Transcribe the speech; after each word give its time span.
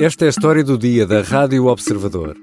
Esta 0.00 0.26
é 0.26 0.28
a 0.28 0.30
história 0.30 0.62
do 0.62 0.78
dia 0.78 1.04
da 1.04 1.22
Rádio 1.22 1.66
Observador. 1.66 2.36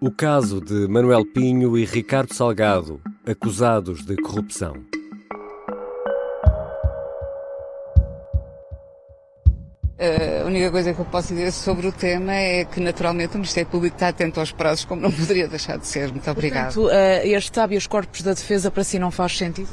O 0.00 0.10
caso 0.10 0.58
de 0.58 0.88
Manuel 0.88 1.26
Pinho 1.26 1.76
e 1.76 1.84
Ricardo 1.84 2.32
Salgado, 2.32 2.98
acusados 3.26 4.06
de 4.06 4.16
corrupção. 4.16 4.72
A 10.42 10.46
única 10.46 10.70
coisa 10.70 10.94
que 10.94 10.98
eu 10.98 11.04
posso 11.04 11.34
dizer 11.34 11.52
sobre 11.52 11.88
o 11.88 11.92
tema 11.92 12.32
é 12.32 12.64
que, 12.64 12.80
naturalmente, 12.80 13.34
o 13.34 13.38
Ministério 13.38 13.68
Público 13.68 13.96
está 13.96 14.08
atento 14.08 14.40
aos 14.40 14.50
prazos, 14.50 14.86
como 14.86 15.02
não 15.02 15.12
poderia 15.12 15.46
deixar 15.46 15.76
de 15.76 15.86
ser. 15.86 16.10
Muito 16.10 16.30
obrigado. 16.30 16.72
Portanto, 16.72 16.90
uh, 16.90 17.26
este 17.26 17.60
habeas 17.60 17.86
corpus 17.86 18.22
da 18.22 18.32
defesa 18.32 18.70
para 18.70 18.82
si 18.82 18.98
não 18.98 19.10
faz 19.10 19.36
sentido? 19.36 19.68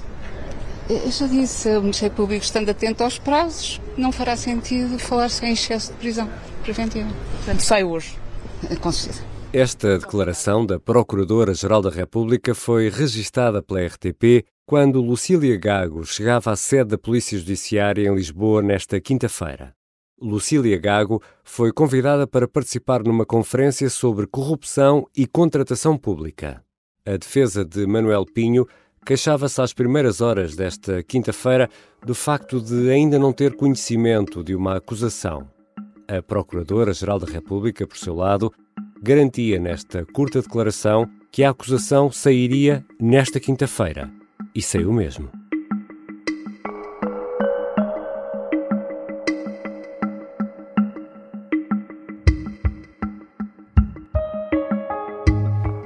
Eu 0.89 1.09
já 1.09 1.27
disse, 1.27 1.69
o 1.77 1.79
Ministério 1.79 2.13
Público 2.13 2.43
estando 2.43 2.67
atento 2.67 3.05
aos 3.05 3.17
prazos, 3.17 3.79
não 3.97 4.11
fará 4.11 4.35
sentido 4.35 4.99
falar-se 4.99 5.45
em 5.45 5.53
excesso 5.53 5.93
de 5.93 5.97
prisão 5.97 6.29
preventiva. 6.61 7.09
Portanto, 7.37 7.61
sai 7.61 7.83
hoje? 7.83 8.17
Com 8.81 8.91
certeza. 8.91 9.31
Esta 9.53 9.97
declaração 9.99 10.65
da 10.65 10.79
Procuradora-Geral 10.79 11.81
da 11.81 11.89
República 11.89 12.55
foi 12.55 12.89
registada 12.89 13.61
pela 13.61 13.85
RTP 13.85 14.45
quando 14.65 15.01
Lucília 15.01 15.57
Gago 15.57 16.05
chegava 16.05 16.51
à 16.51 16.55
sede 16.55 16.91
da 16.91 16.97
Polícia 16.97 17.37
Judiciária 17.37 18.07
em 18.07 18.15
Lisboa 18.15 18.61
nesta 18.61 19.01
quinta-feira. 19.01 19.75
Lucília 20.21 20.77
Gago 20.77 21.21
foi 21.43 21.73
convidada 21.73 22.25
para 22.25 22.47
participar 22.47 23.03
numa 23.03 23.25
conferência 23.25 23.89
sobre 23.89 24.25
corrupção 24.25 25.05
e 25.17 25.27
contratação 25.27 25.97
pública. 25.97 26.63
A 27.05 27.17
defesa 27.17 27.65
de 27.65 27.85
Manuel 27.85 28.25
Pinho 28.25 28.65
queixava-se 29.05 29.61
às 29.61 29.73
primeiras 29.73 30.21
horas 30.21 30.55
desta 30.55 31.03
quinta-feira 31.03 31.69
do 32.05 32.15
facto 32.15 32.61
de 32.61 32.89
ainda 32.89 33.19
não 33.19 33.33
ter 33.33 33.55
conhecimento 33.55 34.43
de 34.43 34.55
uma 34.55 34.77
acusação. 34.77 35.49
A 36.11 36.21
Procuradora-Geral 36.21 37.19
da 37.19 37.25
República, 37.25 37.87
por 37.87 37.95
seu 37.95 38.13
lado, 38.13 38.51
garantia 39.01 39.57
nesta 39.57 40.05
curta 40.05 40.41
declaração 40.41 41.09
que 41.31 41.41
a 41.41 41.51
acusação 41.51 42.11
sairia 42.11 42.85
nesta 42.99 43.39
quinta-feira. 43.39 44.11
E 44.53 44.61
saiu 44.61 44.91
mesmo. 44.91 45.29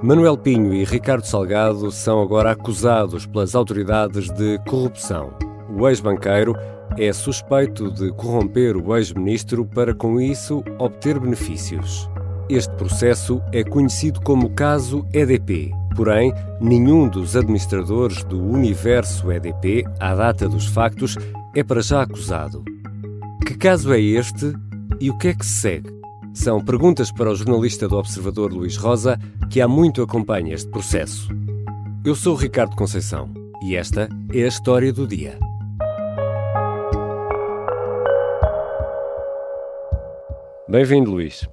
Manuel 0.01 0.39
Pinho 0.39 0.73
e 0.73 0.83
Ricardo 0.83 1.23
Salgado 1.23 1.91
são 1.91 2.19
agora 2.19 2.49
acusados 2.49 3.27
pelas 3.27 3.53
autoridades 3.53 4.31
de 4.31 4.57
corrupção. 4.67 5.37
O 5.69 5.87
ex-banqueiro 5.87 6.55
é 6.97 7.11
suspeito 7.11 7.91
de 7.91 8.11
corromper 8.13 8.77
o 8.77 8.95
ex-ministro 8.95 9.65
para, 9.65 9.93
com 9.93 10.19
isso, 10.19 10.63
obter 10.79 11.19
benefícios. 11.19 12.09
Este 12.49 12.73
processo 12.75 13.41
é 13.51 13.63
conhecido 13.63 14.21
como 14.21 14.49
caso 14.51 15.05
EDP. 15.13 15.71
Porém, 15.95 16.33
nenhum 16.59 17.07
dos 17.07 17.35
administradores 17.35 18.23
do 18.23 18.41
universo 18.41 19.31
EDP, 19.31 19.83
à 19.99 20.13
data 20.13 20.47
dos 20.47 20.67
factos, 20.67 21.17
é 21.55 21.63
para 21.63 21.81
já 21.81 22.01
acusado. 22.01 22.63
Que 23.45 23.55
caso 23.55 23.93
é 23.93 23.99
este 23.99 24.53
e 24.99 25.09
o 25.09 25.17
que 25.17 25.29
é 25.29 25.33
que 25.33 25.45
se 25.45 25.61
segue? 25.61 25.95
São 26.33 26.63
perguntas 26.63 27.11
para 27.11 27.31
o 27.31 27.35
jornalista 27.35 27.87
do 27.87 27.97
Observador 27.97 28.51
Luís 28.51 28.75
Rosa, 28.75 29.17
que 29.49 29.61
há 29.61 29.67
muito 29.67 30.01
acompanha 30.01 30.53
este 30.53 30.69
processo. 30.69 31.29
Eu 32.03 32.13
sou 32.13 32.35
Ricardo 32.35 32.75
Conceição 32.75 33.33
e 33.63 33.75
esta 33.75 34.09
é 34.33 34.43
a 34.43 34.47
história 34.47 34.91
do 34.91 35.07
dia. 35.07 35.39
Bem-vindo, 40.75 41.09
Luís. 41.09 41.47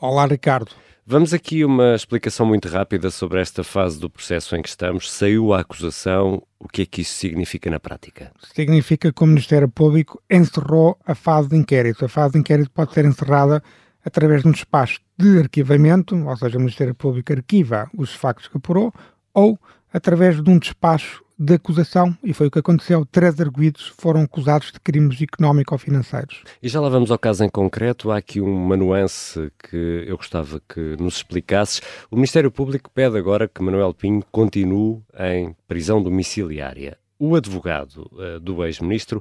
Olá, 0.00 0.24
Ricardo. 0.24 0.70
Vamos 1.06 1.34
aqui 1.34 1.62
uma 1.62 1.94
explicação 1.94 2.46
muito 2.46 2.70
rápida 2.70 3.10
sobre 3.10 3.38
esta 3.38 3.62
fase 3.62 4.00
do 4.00 4.08
processo 4.08 4.56
em 4.56 4.62
que 4.62 4.68
estamos. 4.70 5.12
Saiu 5.12 5.52
a 5.52 5.60
acusação, 5.60 6.42
o 6.58 6.66
que 6.66 6.80
é 6.80 6.86
que 6.86 7.02
isso 7.02 7.12
significa 7.12 7.68
na 7.68 7.78
prática? 7.78 8.32
Significa 8.54 9.12
que 9.12 9.22
o 9.22 9.26
Ministério 9.26 9.68
Público 9.68 10.22
encerrou 10.30 10.96
a 11.04 11.14
fase 11.14 11.50
de 11.50 11.56
inquérito. 11.58 12.06
A 12.06 12.08
fase 12.08 12.32
de 12.32 12.38
inquérito 12.38 12.70
pode 12.70 12.94
ser 12.94 13.04
encerrada 13.04 13.62
através 14.02 14.40
de 14.40 14.48
um 14.48 14.52
despacho 14.52 15.00
de 15.18 15.40
arquivamento, 15.40 16.16
ou 16.16 16.36
seja, 16.38 16.56
o 16.56 16.60
Ministério 16.60 16.94
Público 16.94 17.30
arquiva 17.30 17.90
os 17.94 18.14
factos 18.14 18.48
que 18.48 18.56
apurou, 18.56 18.90
ou 19.34 19.58
através 19.92 20.42
de 20.42 20.50
um 20.50 20.58
despacho 20.58 21.21
de 21.38 21.54
acusação, 21.54 22.16
e 22.22 22.32
foi 22.32 22.46
o 22.46 22.50
que 22.50 22.58
aconteceu. 22.58 23.06
Três 23.10 23.40
arguídos 23.40 23.92
foram 23.98 24.22
acusados 24.22 24.72
de 24.72 24.80
crimes 24.80 25.20
económico-financeiros. 25.20 26.42
E 26.62 26.68
já 26.68 26.80
lá 26.80 26.88
vamos 26.88 27.10
ao 27.10 27.18
caso 27.18 27.44
em 27.44 27.48
concreto. 27.48 28.10
Há 28.10 28.18
aqui 28.18 28.40
uma 28.40 28.76
nuance 28.76 29.52
que 29.58 30.04
eu 30.06 30.16
gostava 30.16 30.60
que 30.68 30.96
nos 30.98 31.16
explicasses. 31.16 31.80
O 32.10 32.16
Ministério 32.16 32.50
Público 32.50 32.90
pede 32.90 33.16
agora 33.16 33.48
que 33.48 33.62
Manuel 33.62 33.94
Pinho 33.94 34.22
continue 34.30 35.02
em 35.18 35.54
prisão 35.66 36.02
domiciliária. 36.02 36.98
O 37.18 37.36
advogado 37.36 38.10
uh, 38.12 38.40
do 38.40 38.64
ex-ministro 38.64 39.20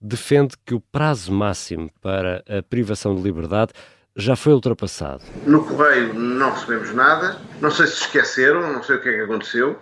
defende 0.00 0.54
que 0.64 0.74
o 0.74 0.80
prazo 0.80 1.32
máximo 1.32 1.90
para 2.00 2.42
a 2.48 2.62
privação 2.62 3.14
de 3.14 3.22
liberdade 3.22 3.72
já 4.16 4.36
foi 4.36 4.52
ultrapassado. 4.52 5.22
No 5.46 5.64
correio 5.64 6.12
não 6.12 6.52
recebemos 6.52 6.92
nada, 6.94 7.38
não 7.60 7.70
sei 7.70 7.86
se 7.86 7.94
esqueceram, 8.02 8.72
não 8.72 8.82
sei 8.82 8.96
o 8.96 9.02
que 9.02 9.08
é 9.08 9.12
que 9.12 9.20
aconteceu. 9.20 9.78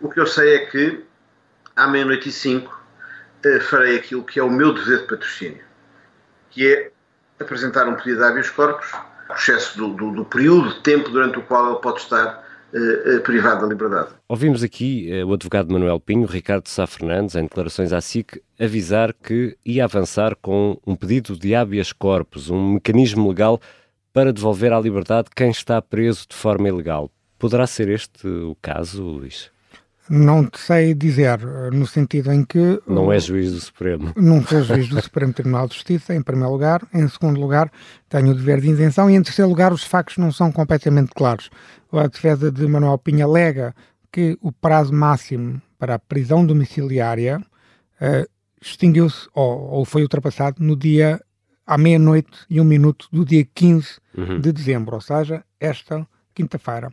O 0.00 0.10
que 0.10 0.20
eu 0.20 0.26
sei 0.26 0.56
é 0.56 0.66
que, 0.66 1.04
à 1.74 1.86
meia-noite 1.86 2.28
e 2.28 2.32
cinco, 2.32 2.78
eh, 3.44 3.60
farei 3.60 3.96
aquilo 3.96 4.24
que 4.24 4.38
é 4.38 4.42
o 4.42 4.50
meu 4.50 4.72
dever 4.72 5.00
de 5.00 5.06
patrocínio, 5.06 5.64
que 6.50 6.66
é 6.66 6.90
apresentar 7.40 7.88
um 7.88 7.94
pedido 7.94 8.18
de 8.18 8.24
habeas 8.24 8.50
corpus, 8.50 8.92
o 9.28 9.32
excesso 9.32 9.76
do, 9.78 9.88
do, 9.94 10.10
do 10.12 10.24
período 10.24 10.74
de 10.74 10.80
tempo 10.80 11.10
durante 11.10 11.38
o 11.38 11.42
qual 11.42 11.70
ele 11.70 11.80
pode 11.80 12.00
estar 12.00 12.44
Uh, 12.74 13.20
privado 13.20 13.62
da 13.62 13.68
liberdade. 13.68 14.08
Ouvimos 14.28 14.62
aqui 14.62 15.08
o 15.24 15.32
advogado 15.32 15.72
Manuel 15.72 16.00
Pinho, 16.00 16.26
Ricardo 16.26 16.68
Sá 16.68 16.84
Fernandes, 16.84 17.36
em 17.36 17.44
declarações 17.44 17.92
à 17.92 18.00
SIC, 18.00 18.42
avisar 18.60 19.14
que 19.14 19.56
ia 19.64 19.84
avançar 19.84 20.34
com 20.42 20.76
um 20.84 20.96
pedido 20.96 21.38
de 21.38 21.54
habeas 21.54 21.92
corpus, 21.92 22.50
um 22.50 22.72
mecanismo 22.74 23.28
legal 23.28 23.60
para 24.12 24.32
devolver 24.32 24.72
à 24.72 24.80
liberdade 24.80 25.28
quem 25.34 25.48
está 25.48 25.80
preso 25.80 26.26
de 26.28 26.34
forma 26.34 26.68
ilegal. 26.68 27.10
Poderá 27.38 27.68
ser 27.68 27.88
este 27.88 28.26
o 28.26 28.56
caso, 28.60 29.02
Luís? 29.02 29.50
Não 30.08 30.46
te 30.46 30.60
sei 30.60 30.94
dizer, 30.94 31.40
no 31.72 31.86
sentido 31.86 32.32
em 32.32 32.44
que. 32.44 32.80
Não 32.86 33.12
é 33.12 33.18
juiz 33.18 33.52
do 33.52 33.60
Supremo. 33.60 34.12
Não 34.16 34.44
sou 34.44 34.62
juiz 34.62 34.88
do 34.88 35.00
Supremo 35.00 35.32
Tribunal 35.32 35.66
de 35.66 35.74
Justiça, 35.74 36.14
em 36.14 36.22
primeiro 36.22 36.52
lugar. 36.52 36.82
Em 36.94 37.08
segundo 37.08 37.40
lugar, 37.40 37.70
tenho 38.08 38.30
o 38.30 38.34
dever 38.34 38.60
de 38.60 38.70
isenção. 38.70 39.10
E 39.10 39.14
em 39.14 39.22
terceiro 39.22 39.48
lugar, 39.48 39.72
os 39.72 39.82
factos 39.82 40.18
não 40.18 40.30
são 40.30 40.52
completamente 40.52 41.12
claros. 41.14 41.50
A 41.92 42.06
defesa 42.06 42.50
de 42.50 42.66
Manuel 42.66 42.98
Pinha 42.98 43.24
alega 43.24 43.74
que 44.12 44.38
o 44.40 44.52
prazo 44.52 44.92
máximo 44.92 45.60
para 45.78 45.94
a 45.94 45.98
prisão 45.98 46.46
domiciliária 46.46 47.38
uh, 48.00 48.30
extinguiu-se 48.60 49.28
ou, 49.34 49.70
ou, 49.70 49.84
foi 49.84 50.02
ultrapassado 50.02 50.62
no 50.62 50.76
dia 50.76 51.20
à 51.66 51.76
meia-noite 51.76 52.38
e 52.48 52.60
um 52.60 52.64
minuto 52.64 53.08
do 53.12 53.24
dia 53.24 53.44
15 53.54 53.98
uhum. 54.16 54.40
de 54.40 54.52
dezembro, 54.52 54.94
ou 54.94 55.00
seja, 55.00 55.44
esta 55.60 56.06
quinta-feira. 56.34 56.90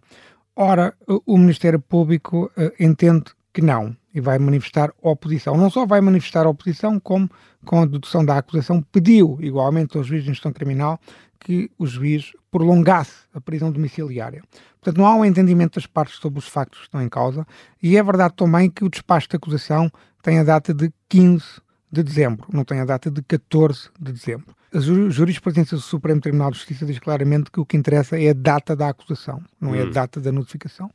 Ora, 0.56 0.94
o 1.26 1.38
Ministério 1.38 1.80
Público 1.80 2.52
uh, 2.58 2.72
entende 2.80 3.26
que 3.52 3.62
não 3.62 3.96
e 4.14 4.22
vai 4.22 4.38
manifestar 4.38 4.92
oposição. 5.02 5.58
Não 5.58 5.70
só 5.70 5.86
vai 5.86 6.00
manifestar 6.00 6.46
oposição, 6.46 7.00
como, 7.00 7.30
com 7.66 7.82
a 7.82 7.86
dedução 7.86 8.24
da 8.24 8.38
acusação, 8.38 8.82
pediu 8.82 9.38
igualmente 9.42 9.98
ao 9.98 10.04
juiz 10.04 10.24
de 10.24 10.30
instrução 10.30 10.54
criminal 10.54 11.00
que 11.40 11.70
o 11.78 11.86
juiz 11.86 12.32
prolongasse 12.52 13.24
a 13.34 13.42
prisão 13.42 13.72
domiciliária. 13.72 14.44
Portanto, 14.80 14.98
não 14.98 15.08
há 15.08 15.16
um 15.16 15.26
entendimento 15.26 15.76
das 15.76 15.88
partes 15.88 16.18
sobre 16.18 16.40
os 16.40 16.48
factos 16.48 16.82
que 16.82 16.86
estão 16.86 17.02
em 17.02 17.10
causa 17.10 17.46
e 17.82 17.98
é 17.98 18.04
verdade 18.04 18.36
também 18.36 18.70
que 18.70 18.84
o 18.84 18.90
despacho 18.90 19.28
de 19.30 19.36
acusação 19.36 19.92
tem 20.22 20.40
a 20.40 20.44
data 20.44 20.74
de 20.74 20.92
15 21.10 21.44
de 21.94 22.02
dezembro, 22.02 22.48
não 22.52 22.66
tem 22.66 22.80
a 22.80 22.86
data 22.86 23.12
de 23.12 23.22
14 23.22 23.90
de 24.00 24.12
dezembro. 24.12 24.56
A 24.74 24.80
jurisprudência 24.80 25.78
do 25.78 25.84
Supremo 25.84 26.20
Tribunal 26.20 26.50
de 26.50 26.58
Justiça 26.58 26.84
diz 26.88 26.98
claramente 26.98 27.52
que 27.52 27.60
o 27.60 27.66
que 27.66 27.78
interessa 27.78 28.20
é 28.20 28.32
a 28.32 28.34
data 28.34 28.76
da 28.76 28.90
acusação, 28.90 29.40
não 29.62 29.72
hum. 29.72 29.76
é 29.76 29.82
a 29.82 29.86
hum. 29.86 29.92
data 29.92 30.20
da 30.20 30.32
notificação. 30.32 30.90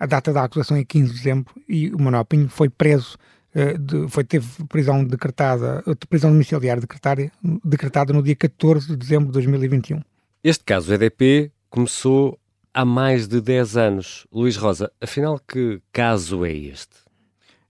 A 0.00 0.06
data 0.06 0.32
da 0.32 0.42
acusação 0.42 0.78
é 0.78 0.84
15 0.84 1.10
de 1.10 1.18
dezembro 1.18 1.54
e 1.68 1.90
o 1.90 2.00
Manuel 2.00 2.24
Pinho 2.24 2.48
foi 2.48 2.70
preso, 2.70 3.18
uh, 3.54 3.78
de, 3.78 4.08
foi, 4.08 4.24
teve 4.24 4.64
prisão 4.64 5.04
decretada, 5.04 5.84
uh, 5.86 5.94
prisão 6.08 6.32
domiciliar 6.32 6.80
decretada, 6.80 7.30
decretada 7.62 8.12
no 8.14 8.22
dia 8.22 8.34
14 8.34 8.88
de 8.88 8.96
dezembro 8.96 9.26
de 9.26 9.32
2021. 9.34 10.00
Este 10.42 10.64
caso 10.64 10.94
EDP 10.94 11.52
começou 11.68 12.38
há 12.72 12.86
mais 12.86 13.28
de 13.28 13.40
10 13.40 13.76
anos. 13.76 14.26
Luís 14.32 14.56
Rosa, 14.56 14.90
afinal, 15.00 15.38
que 15.38 15.82
caso 15.92 16.44
é 16.46 16.52
este? 16.52 17.01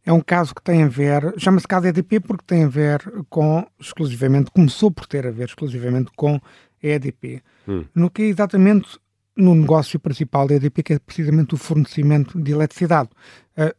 É 0.04 0.12
um 0.12 0.20
caso 0.20 0.54
que 0.54 0.62
tem 0.62 0.82
a 0.82 0.88
ver, 0.88 1.34
chama-se 1.38 1.66
caso 1.66 1.86
EDP 1.86 2.20
porque 2.20 2.44
tem 2.46 2.64
a 2.64 2.68
ver 2.68 3.00
com, 3.30 3.64
exclusivamente, 3.78 4.50
começou 4.50 4.90
por 4.90 5.06
ter 5.06 5.26
a 5.26 5.30
ver 5.30 5.46
exclusivamente 5.46 6.10
com 6.16 6.34
a 6.36 6.40
EDP. 6.86 7.42
Hum. 7.68 7.84
No 7.94 8.10
que 8.10 8.22
é 8.22 8.26
exatamente 8.26 8.98
no 9.36 9.54
negócio 9.54 9.98
principal 9.98 10.46
da 10.46 10.54
EDP, 10.54 10.82
que 10.82 10.92
é 10.94 10.98
precisamente 10.98 11.54
o 11.54 11.56
fornecimento 11.56 12.38
de 12.40 12.52
eletricidade. 12.52 13.08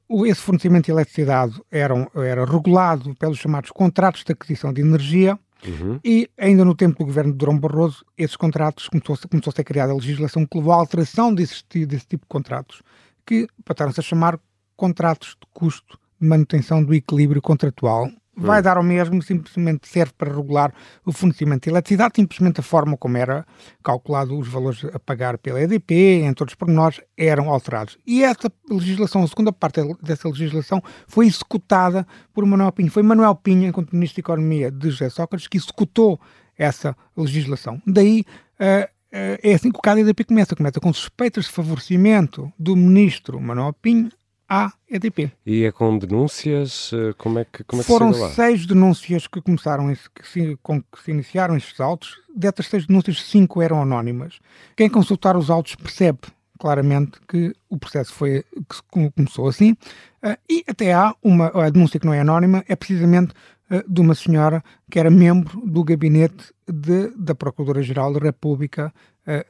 Uh, 0.10 0.25
esse 0.25 0.42
fornecimento 0.42 0.86
de 0.86 0.92
eletricidade 0.92 1.62
era, 1.70 1.94
era 2.16 2.46
regulado 2.46 3.14
pelos 3.16 3.38
chamados 3.38 3.70
contratos 3.72 4.24
de 4.24 4.31
aquisição 4.31 4.74
de 4.74 4.81
energia, 4.81 5.38
Uhum. 5.66 5.98
E 6.04 6.30
ainda 6.38 6.66
no 6.66 6.75
tempo 6.75 6.98
do 7.00 7.06
governo 7.06 7.31
de 7.31 7.38
Durão 7.38 7.58
Barroso, 7.58 8.04
esses 8.18 8.36
contratos 8.36 8.90
começou, 8.90 9.18
começou 9.30 9.50
a 9.50 9.56
ser 9.56 9.64
criada 9.64 9.94
a 9.94 9.96
legislação 9.96 10.46
que 10.46 10.58
levou 10.58 10.74
à 10.74 10.75
alteração 10.75 11.34
desse, 11.34 11.64
desse 11.86 12.06
tipo 12.06 12.25
de 12.25 12.28
contratos, 12.28 12.81
que 13.25 13.48
passaram-se 13.64 14.00
a 14.00 14.04
chamar 14.04 14.38
contratos 14.75 15.38
de 15.40 15.48
custo 15.54 15.98
manutenção 16.24 16.84
do 16.84 16.94
equilíbrio 16.94 17.42
contratual 17.42 18.10
vai 18.36 18.62
dar 18.62 18.78
ao 18.78 18.84
mesmo, 18.84 19.22
simplesmente 19.22 19.88
serve 19.88 20.14
para 20.18 20.34
regular 20.34 20.74
o 21.06 21.12
fornecimento 21.12 21.64
de 21.64 21.70
eletricidade, 21.70 22.14
simplesmente 22.16 22.60
a 22.60 22.64
forma 22.64 22.98
como 22.98 23.18
era 23.18 23.46
calculado 23.84 24.38
os 24.38 24.48
valores 24.48 24.84
a 24.86 25.00
pagar 25.00 25.38
pela 25.38 25.62
EDP, 25.62 26.22
entre 26.24 26.44
outros 26.44 26.56
pormenores, 26.56 27.00
eram 27.16 27.50
alterados. 27.50 27.98
E 28.06 28.24
essa 28.24 28.52
legislação, 28.70 29.24
a 29.24 29.28
segunda 29.28 29.54
parte 29.54 29.81
dessa 30.02 30.28
legislação, 30.28 30.81
foi 31.08 31.28
executada 31.28 32.08
por 32.34 32.46
Manuel 32.46 32.72
Pinho. 32.72 32.92
Foi 32.92 33.04
Manuel 33.04 33.36
Pinho, 33.36 33.68
enquanto 33.68 33.94
Ministro 33.94 34.22
da 34.22 34.25
Economia 34.25 34.72
de 34.72 34.90
José 34.90 35.10
Sócrates, 35.10 35.48
que 35.48 35.58
executou 35.58 36.20
essa 36.58 36.96
legislação. 37.16 37.81
Daí, 37.86 38.25
uh, 38.60 38.92
é 39.12 39.54
assim 39.54 39.72
que 39.72 39.78
o 39.78 39.81
caso 39.81 39.98
da 39.98 40.02
EDP 40.02 40.24
começa. 40.24 40.56
Começa 40.56 40.80
com 40.80 40.92
suspeitas 40.92 41.46
de 41.46 41.52
favorecimento 41.52 42.52
do 42.58 42.75
Ministro 42.75 43.40
Manuel 43.40 43.74
Pinho 43.74 44.10
à 44.53 44.71
EDP. 44.88 45.31
E 45.44 45.63
é 45.63 45.71
com 45.71 45.97
denúncias? 45.97 46.91
Eh, 46.94 47.13
como 47.17 47.39
é 47.39 47.45
que, 47.45 47.63
como 47.63 47.81
é 47.81 47.83
que 47.83 47.91
Foram 47.91 48.11
lá? 48.11 48.29
seis 48.29 48.67
denúncias 48.67 49.25
que 49.25 49.41
começaram, 49.41 49.91
que 50.13 50.27
se, 50.27 50.55
com 50.61 50.79
que 50.79 51.01
se 51.03 51.09
iniciaram 51.09 51.57
estes 51.57 51.79
autos. 51.79 52.21
Dessas 52.35 52.67
seis 52.67 52.85
denúncias, 52.85 53.23
cinco 53.23 53.63
eram 53.63 53.81
anónimas. 53.81 54.39
Quem 54.77 54.88
consultar 54.88 55.35
os 55.35 55.50
autos 55.50 55.73
percebe 55.75 56.19
claramente 56.59 57.19
que 57.27 57.55
o 57.67 57.79
processo 57.79 58.13
foi 58.13 58.44
que 58.53 59.09
começou 59.15 59.47
assim. 59.47 59.71
Uh, 60.23 60.38
e 60.47 60.63
até 60.67 60.94
há 60.94 61.15
uma 61.23 61.47
a 61.47 61.69
denúncia 61.71 62.00
que 62.00 62.05
não 62.05 62.13
é 62.13 62.19
anónima, 62.19 62.63
é 62.67 62.75
precisamente 62.75 63.33
uh, 63.71 63.91
de 63.91 64.01
uma 64.01 64.13
senhora 64.13 64.63
que 64.89 65.00
era 65.00 65.09
membro 65.09 65.65
do 65.65 65.83
gabinete 65.83 66.53
de, 66.67 67.09
da 67.17 67.33
Procuradora-Geral 67.33 68.13
da 68.13 68.19
República 68.19 68.94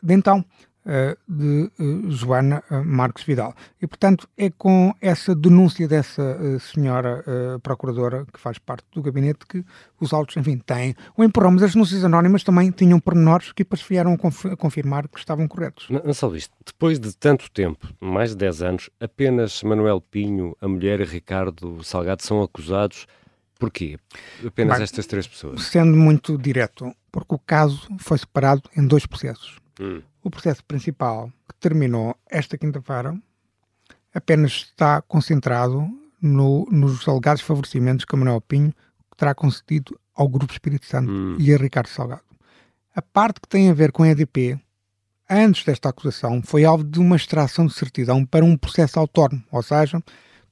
de 0.03 0.13
então. 0.13 0.45
Eh, 0.85 1.15
de 1.29 1.71
uh, 1.79 2.11
Joana 2.11 2.61
uh, 2.69 2.83
Marques 2.83 3.23
Vidal. 3.23 3.55
E, 3.81 3.87
portanto, 3.87 4.27
é 4.37 4.49
com 4.49 4.93
essa 4.99 5.33
denúncia 5.33 5.87
dessa 5.87 6.59
senhora 6.59 7.23
procuradora 7.61 8.25
que 8.31 8.39
faz 8.39 8.57
parte 8.57 8.85
do 8.93 9.01
gabinete 9.01 9.45
que 9.47 9.63
os 9.99 10.11
autos, 10.11 10.35
enfim, 10.35 10.57
têm 10.57 10.93
o 11.17 11.23
empurrão. 11.23 11.51
Mas 11.51 11.63
as 11.63 11.73
denúncias 11.73 12.03
anónimas 12.03 12.43
também 12.43 12.69
tinham 12.69 12.99
pormenores 12.99 13.53
que 13.53 13.63
depois 13.63 13.81
vieram 13.81 14.13
a 14.13 14.55
confirmar 14.57 15.07
que 15.07 15.17
estavam 15.17 15.47
corretos. 15.47 15.87
Não, 15.89 16.13
só 16.13 16.33
isto. 16.35 16.53
Depois 16.65 16.99
de 16.99 17.15
tanto 17.15 17.49
tempo, 17.51 17.87
mais 18.01 18.31
de 18.31 18.37
10 18.37 18.61
anos, 18.61 18.89
apenas 18.99 19.63
Manuel 19.63 20.01
Pinho, 20.01 20.55
a 20.59 20.67
mulher 20.67 20.99
e 20.99 21.05
Ricardo 21.05 21.81
Salgado 21.83 22.23
são 22.23 22.41
acusados. 22.41 23.07
Porquê? 23.57 23.97
Apenas 24.45 24.77
Bem, 24.77 24.83
estas 24.83 25.07
três 25.07 25.27
pessoas? 25.27 25.63
Sendo 25.63 25.95
muito 25.95 26.37
direto, 26.37 26.93
porque 27.09 27.35
o 27.35 27.39
caso 27.39 27.87
foi 27.99 28.17
separado 28.17 28.63
em 28.75 28.85
dois 28.85 29.05
processos. 29.05 29.62
Hum. 29.79 30.01
O 30.23 30.29
processo 30.29 30.63
principal, 30.63 31.31
que 31.47 31.55
terminou 31.59 32.15
esta 32.29 32.57
quinta-feira, 32.57 33.17
apenas 34.13 34.51
está 34.51 35.01
concentrado 35.01 35.87
no, 36.21 36.65
nos 36.71 37.07
alegados 37.07 37.41
favorecimentos 37.41 38.05
que 38.05 38.15
a 38.15 38.17
Manuel 38.17 38.41
Pinho 38.41 38.73
terá 39.17 39.33
concedido 39.33 39.99
ao 40.15 40.27
Grupo 40.27 40.53
Espírito 40.53 40.85
Santo 40.85 41.11
hum. 41.11 41.35
e 41.39 41.53
a 41.53 41.57
Ricardo 41.57 41.87
Salgado. 41.87 42.23
A 42.95 43.01
parte 43.01 43.41
que 43.41 43.47
tem 43.47 43.69
a 43.69 43.73
ver 43.73 43.91
com 43.91 44.03
a 44.03 44.09
EDP, 44.09 44.59
antes 45.29 45.65
desta 45.65 45.89
acusação, 45.89 46.41
foi 46.43 46.63
alvo 46.63 46.83
de 46.83 46.99
uma 46.99 47.15
extração 47.15 47.65
de 47.65 47.73
certidão 47.73 48.23
para 48.25 48.45
um 48.45 48.55
processo 48.55 48.99
autónomo, 48.99 49.43
ou 49.51 49.63
seja, 49.63 50.01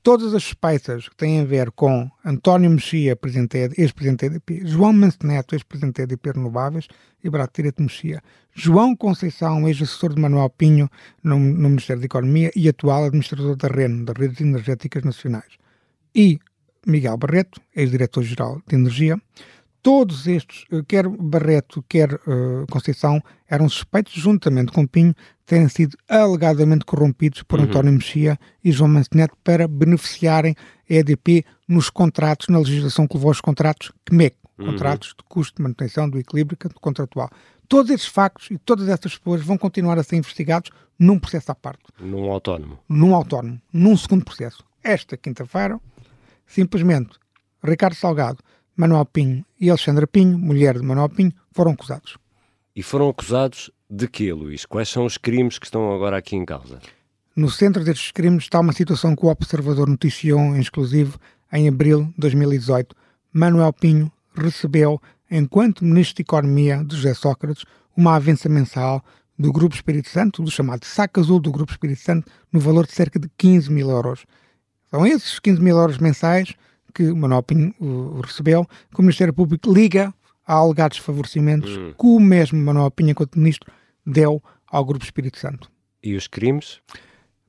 todas 0.04 0.34
as 0.34 0.44
suspeitas 0.44 1.08
que 1.08 1.16
têm 1.16 1.42
a 1.42 1.46
ver 1.46 1.72
com 1.72 2.10
António 2.26 2.70
Mexia, 2.70 3.12
ex-presidente 3.12 4.28
da 4.30 4.36
EDP, 4.36 4.66
João 4.66 4.94
Manceneto, 4.94 5.56
ex-presidente 5.56 5.98
da 5.98 6.04
EDP 6.04 6.32
Renováveis, 6.32 6.88
e 7.24 7.30
Bratirete 7.30 7.82
Mexia, 7.82 8.22
João 8.54 8.96
Conceição, 8.96 9.68
ex-assessor 9.68 10.14
de 10.14 10.22
Manuel 10.22 10.50
Pinho 10.50 10.90
no, 11.24 11.38
no, 11.38 11.70
Ministério 11.70 12.02
da 12.02 12.06
Economia 12.06 12.52
e 12.56 12.68
atual 12.68 13.06
administrador 13.06 13.56
da 13.56 13.68
REN, 13.68 14.04
das 14.04 14.18
Redes 14.18 14.42
Energéticas 14.42 15.04
Nacionais, 15.04 15.58
e 16.16 16.40
Miguel 16.86 17.18
Barreto, 17.18 17.62
ex-diretor-geral 17.76 18.62
de 18.68 18.76
Energia, 18.76 19.22
todos 19.82 20.28
estes, 20.28 20.66
eh, 20.72 20.82
quer 20.88 21.08
Barreto, 21.08 21.84
quer 21.88 22.14
uh, 22.14 22.66
Conceição, 22.70 23.22
eram 23.48 23.68
suspeitos, 23.68 24.14
juntamente 24.14 24.72
com 24.72 24.86
Pinho, 24.86 25.16
terem 25.46 25.68
sido 25.68 25.98
alegadamente 26.08 26.86
corrompidos 26.86 27.44
por 27.44 27.60
uhum. 27.60 27.66
António 27.66 27.92
Mexia 27.92 28.40
e 28.64 28.72
João 28.72 28.90
Manceneto 28.90 29.36
para 29.44 29.68
beneficiarem 29.68 30.56
a 30.90 30.94
EDP 30.94 31.44
nos 31.68 31.90
contratos, 31.90 32.48
na 32.48 32.60
legislação 32.60 33.08
que 33.08 33.16
levou 33.16 33.30
aos 33.30 33.42
contratos 33.42 33.92
CMEC, 34.06 34.36
uhum. 34.58 34.68
contratos 34.68 35.10
de 35.10 35.24
custo 35.28 35.58
de 35.58 35.64
manutenção 35.64 36.10
do 36.10 36.20
equilíbrio 36.20 36.58
contratual. 36.80 37.30
Todos 37.68 37.90
esses 37.90 38.08
factos 38.08 38.52
e 38.52 38.58
todas 38.58 38.88
essas 38.88 39.18
pessoas 39.18 39.42
vão 39.42 39.58
continuar 39.58 39.98
a 39.98 40.04
ser 40.04 40.18
investigados 40.18 40.72
num 41.00 41.18
processo 41.18 41.52
à 41.52 41.56
parte. 41.56 41.84
Num 42.00 42.32
autónomo. 42.32 42.78
Num 42.88 43.16
autónomo, 43.16 43.60
num 43.74 43.96
segundo 43.96 44.26
processo. 44.26 44.64
Esta 44.84 45.16
quinta-feira, 45.16 45.80
simplesmente, 46.46 47.12
Ricardo 47.64 47.96
Salgado 47.96 48.40
Manuel 48.76 49.06
Pinho 49.06 49.46
e 49.60 49.70
Alexandra 49.70 50.08
Pinho, 50.08 50.38
mulher 50.38 50.78
de 50.78 50.86
Manuel 50.86 51.10
Pinho, 51.10 51.34
foram 51.52 51.72
acusados. 51.72 52.18
E 52.76 52.82
foram 52.82 53.10
acusados 53.10 53.70
de 53.90 54.08
quê, 54.08 54.32
Luís? 54.32 54.66
Quais 54.66 54.90
são 54.90 55.06
os 55.06 55.18
crimes 55.18 55.60
que 55.60 55.66
estão 55.66 55.94
agora 55.94 56.18
aqui 56.18 56.36
em 56.36 56.46
causa? 56.46 56.80
No 57.36 57.50
centro 57.50 57.84
destes 57.84 58.12
crimes 58.12 58.44
está 58.44 58.60
uma 58.60 58.74
situação 58.74 59.16
que 59.16 59.26
o 59.26 59.30
Observador 59.30 59.88
noticiou 59.88 60.40
em 60.40 60.60
exclusivo 60.60 61.20
em 61.52 61.68
abril 61.68 62.06
de 62.06 62.14
2018. 62.18 62.96
Manuel 63.34 63.74
Pinho 63.74 64.12
recebeu, 64.36 65.02
enquanto 65.30 65.84
Ministro 65.84 66.18
de 66.18 66.22
Economia 66.24 66.84
de 66.84 66.96
José 66.96 67.14
Sócrates, 67.14 67.66
uma 67.96 68.16
avença 68.16 68.48
mensal 68.48 69.04
do 69.38 69.52
Grupo 69.52 69.76
Espírito 69.76 70.10
Santo, 70.10 70.44
do 70.44 70.52
chamado 70.52 70.86
saco 70.86 71.20
azul 71.20 71.40
do 71.40 71.52
Grupo 71.52 71.72
Espírito 71.72 72.02
Santo, 72.02 72.30
no 72.52 72.60
valor 72.60 72.86
de 72.86 72.94
cerca 72.94 73.20
de 73.20 73.30
15 73.38 73.72
mil 73.72 73.90
euros. 73.90 74.26
São 74.90 75.06
esses 75.06 75.40
15 75.40 75.62
mil 75.62 75.78
euros 75.78 75.98
mensais 75.98 76.54
que 76.92 77.04
o 77.04 77.16
uh, 77.16 78.22
recebeu, 78.22 78.66
que 78.94 79.00
o 79.00 79.02
Ministério 79.02 79.34
Público 79.34 79.72
liga 79.72 80.14
a 80.46 80.56
alegados 80.56 80.98
favorecimentos 80.98 81.78
hum. 81.78 81.94
que 81.98 82.06
o 82.06 82.20
mesmo 82.20 82.60
Manuel 82.60 82.92
Pinho, 82.92 83.12
enquanto 83.12 83.38
Ministro, 83.38 83.72
deu 84.06 84.42
ao 84.68 84.84
Grupo 84.86 85.06
Espírito 85.06 85.38
Santo. 85.38 85.70
E 86.04 86.16
os 86.16 86.28
crimes? 86.28 86.82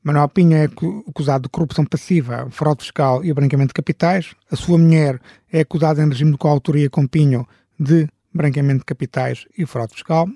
Manuel 0.02 0.28
Pinho 0.28 0.56
é 0.56 0.64
acusado 1.08 1.44
de 1.44 1.48
corrupção 1.48 1.84
passiva, 1.84 2.48
fraude 2.50 2.82
fiscal 2.82 3.24
e 3.24 3.32
branqueamento 3.32 3.68
de 3.68 3.74
capitais. 3.74 4.34
A 4.50 4.56
sua 4.56 4.76
mulher 4.76 5.20
é 5.52 5.60
acusada 5.60 6.02
em 6.02 6.08
regime 6.08 6.32
de 6.32 6.38
coautoria 6.38 6.90
com 6.90 7.06
Pinho 7.06 7.46
de 7.78 8.08
branqueamento 8.34 8.80
de 8.80 8.84
capitais 8.84 9.46
e 9.56 9.64
fraude 9.64 9.94
fiscal. 9.94 10.28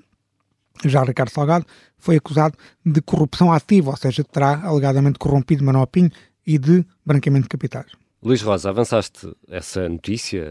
Já 0.85 1.03
Ricardo 1.03 1.31
Salgado 1.31 1.65
foi 1.97 2.17
acusado 2.17 2.57
de 2.85 3.01
corrupção 3.01 3.51
ativa, 3.51 3.91
ou 3.91 3.97
seja, 3.97 4.23
terá 4.23 4.61
alegadamente 4.63 5.19
corrompido 5.19 5.63
Manuel 5.63 5.87
Pinho 5.87 6.11
e 6.45 6.57
de 6.57 6.85
branqueamento 7.05 7.43
de 7.43 7.49
capitais. 7.49 7.91
Luís 8.27 8.41
Rosa, 8.41 8.69
avançaste 8.71 9.33
essa 9.47 9.87
notícia 9.87 10.45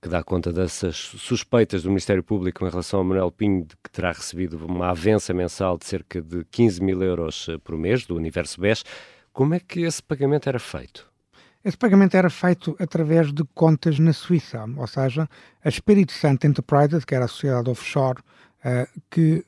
que 0.00 0.08
dá 0.08 0.24
conta 0.24 0.50
dessas 0.50 0.96
suspeitas 0.96 1.82
do 1.82 1.90
Ministério 1.90 2.24
Público 2.24 2.64
em 2.64 2.70
relação 2.70 2.98
a 2.98 3.04
Manuel 3.04 3.30
Pinho, 3.30 3.66
de 3.66 3.76
que 3.76 3.90
terá 3.90 4.10
recebido 4.10 4.56
uma 4.64 4.88
avença 4.88 5.34
mensal 5.34 5.76
de 5.76 5.84
cerca 5.84 6.22
de 6.22 6.42
15 6.46 6.82
mil 6.82 7.02
euros 7.02 7.46
eh, 7.50 7.58
por 7.58 7.76
mês 7.76 8.06
do 8.06 8.16
Universo 8.16 8.58
BES. 8.58 8.86
Como 9.34 9.52
é 9.52 9.60
que 9.60 9.82
esse 9.82 10.02
pagamento 10.02 10.48
era 10.48 10.58
feito? 10.58 11.12
Esse 11.62 11.76
pagamento 11.76 12.16
era 12.16 12.30
feito 12.30 12.74
através 12.80 13.30
de 13.30 13.44
contas 13.54 13.98
na 13.98 14.14
Suíça, 14.14 14.64
ou 14.78 14.86
seja, 14.86 15.28
a 15.62 15.68
Espírito 15.68 16.12
Santo 16.12 16.46
Enterprises, 16.46 17.04
que 17.04 17.14
era 17.14 17.26
a 17.26 17.28
sociedade 17.28 17.68
offshore, 17.68 18.20
uh, 18.64 19.00
que 19.10 19.44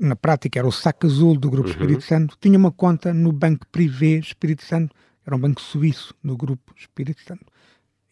na 0.00 0.16
prática 0.16 0.58
era 0.58 0.66
o 0.66 0.72
saco 0.72 1.06
azul 1.06 1.38
do 1.38 1.50
Grupo 1.50 1.68
uhum. 1.68 1.74
Espírito 1.74 2.04
Santo, 2.04 2.38
tinha 2.40 2.56
uma 2.56 2.72
conta 2.72 3.12
no 3.12 3.32
Banco 3.32 3.66
Privé 3.66 4.16
Espírito 4.16 4.64
Santo, 4.64 4.96
era 5.26 5.34
um 5.34 5.40
banco 5.40 5.60
suíço 5.60 6.14
no 6.22 6.36
grupo 6.36 6.72
Espírito 6.76 7.20
Santo. 7.22 7.44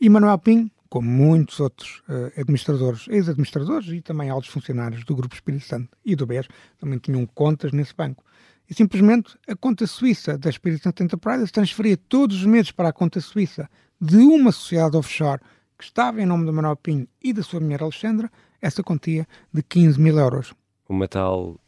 E 0.01 0.09
Manuel 0.09 0.39
Pinho, 0.39 0.71
como 0.89 1.09
muitos 1.09 1.61
outros 1.61 2.03
uh, 2.09 2.41
administradores, 2.41 3.07
ex-administradores 3.09 3.89
e 3.89 4.01
também 4.01 4.29
altos 4.29 4.51
funcionários 4.51 5.05
do 5.05 5.15
grupo 5.15 5.35
Espírito 5.35 5.65
Santo 5.65 5.97
e 6.05 6.17
do 6.17 6.27
BES, 6.27 6.49
também 6.79 6.99
tinham 6.99 7.25
contas 7.27 7.73
nesse 7.73 7.95
banco. 7.95 8.25
E 8.69 8.75
simplesmente 8.75 9.37
a 9.47 9.55
conta 9.55 9.87
suíça 9.87 10.37
da 10.37 10.51
Espírito 10.51 10.83
Santo 10.83 11.03
Enterprises 11.03 11.51
transferia 11.51 11.97
todos 11.97 12.39
os 12.39 12.47
meses 12.47 12.71
para 12.71 12.89
a 12.89 12.93
conta 12.93 13.21
suíça 13.21 13.69
de 14.01 14.17
uma 14.17 14.53
sociedade 14.53 14.97
offshore 14.97 15.41
que 15.79 15.85
estava 15.85 16.21
em 16.21 16.27
nome 16.27 16.47
de 16.47 16.53
Manuel 16.53 16.77
Pinho 16.77 17.07
e 17.23 17.33
da 17.33 17.43
sua 17.43 17.61
mulher 17.61 17.83
Alexandra, 17.83 18.31
essa 18.61 18.83
quantia 18.83 19.27
de 19.53 19.63
15 19.63 20.01
mil 20.01 20.19
euros. 20.19 20.55
Uma 20.89 21.09
tal 21.09 21.61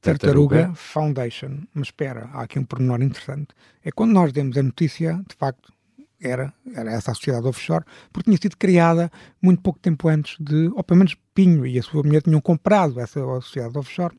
Tartaruga 0.00 0.72
Foundation. 0.74 1.60
Mas 1.74 1.88
espera, 1.88 2.28
há 2.32 2.42
aqui 2.42 2.58
um 2.58 2.64
pormenor 2.64 3.02
interessante. 3.02 3.48
É 3.84 3.90
quando 3.90 4.12
nós 4.12 4.32
demos 4.32 4.56
a 4.56 4.62
notícia, 4.62 5.20
de 5.28 5.34
facto, 5.36 5.72
era, 6.20 6.52
era 6.74 6.92
essa 6.92 7.12
a 7.12 7.14
sociedade 7.14 7.46
offshore, 7.46 7.84
porque 8.12 8.30
tinha 8.30 8.38
sido 8.40 8.56
criada 8.56 9.10
muito 9.40 9.62
pouco 9.62 9.78
tempo 9.78 10.08
antes 10.08 10.36
de, 10.40 10.68
ou 10.74 10.82
pelo 10.82 10.98
menos 10.98 11.16
Pinho 11.34 11.64
e 11.66 11.78
a 11.78 11.82
sua 11.82 12.02
mulher 12.02 12.22
tinham 12.22 12.40
comprado 12.40 12.98
essa 13.00 13.20
sociedade 13.40 13.78
offshore 13.78 14.16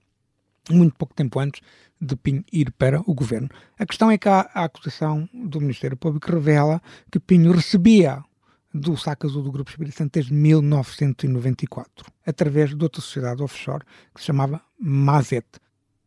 muito 0.69 0.95
pouco 0.95 1.13
tempo 1.13 1.39
antes 1.39 1.61
de 1.99 2.15
Pinho 2.15 2.43
ir 2.51 2.71
para 2.71 3.01
o 3.05 3.13
governo. 3.13 3.49
A 3.77 3.85
questão 3.85 4.09
é 4.09 4.17
que 4.17 4.29
a, 4.29 4.49
a 4.53 4.63
acusação 4.65 5.27
do 5.33 5.59
Ministério 5.59 5.97
Público 5.97 6.31
revela 6.31 6.81
que 7.11 7.19
Pinho 7.19 7.51
recebia 7.51 8.23
do 8.73 8.95
saco 8.95 9.25
azul 9.25 9.43
do 9.43 9.51
Grupo 9.51 9.71
Espírito 9.71 9.97
Santo 9.97 10.13
desde 10.13 10.31
1994, 10.31 12.05
através 12.25 12.75
de 12.75 12.83
outra 12.83 13.01
sociedade 13.01 13.41
offshore 13.41 13.83
que 14.13 14.21
se 14.21 14.27
chamava 14.27 14.61
Mazet. 14.79 15.47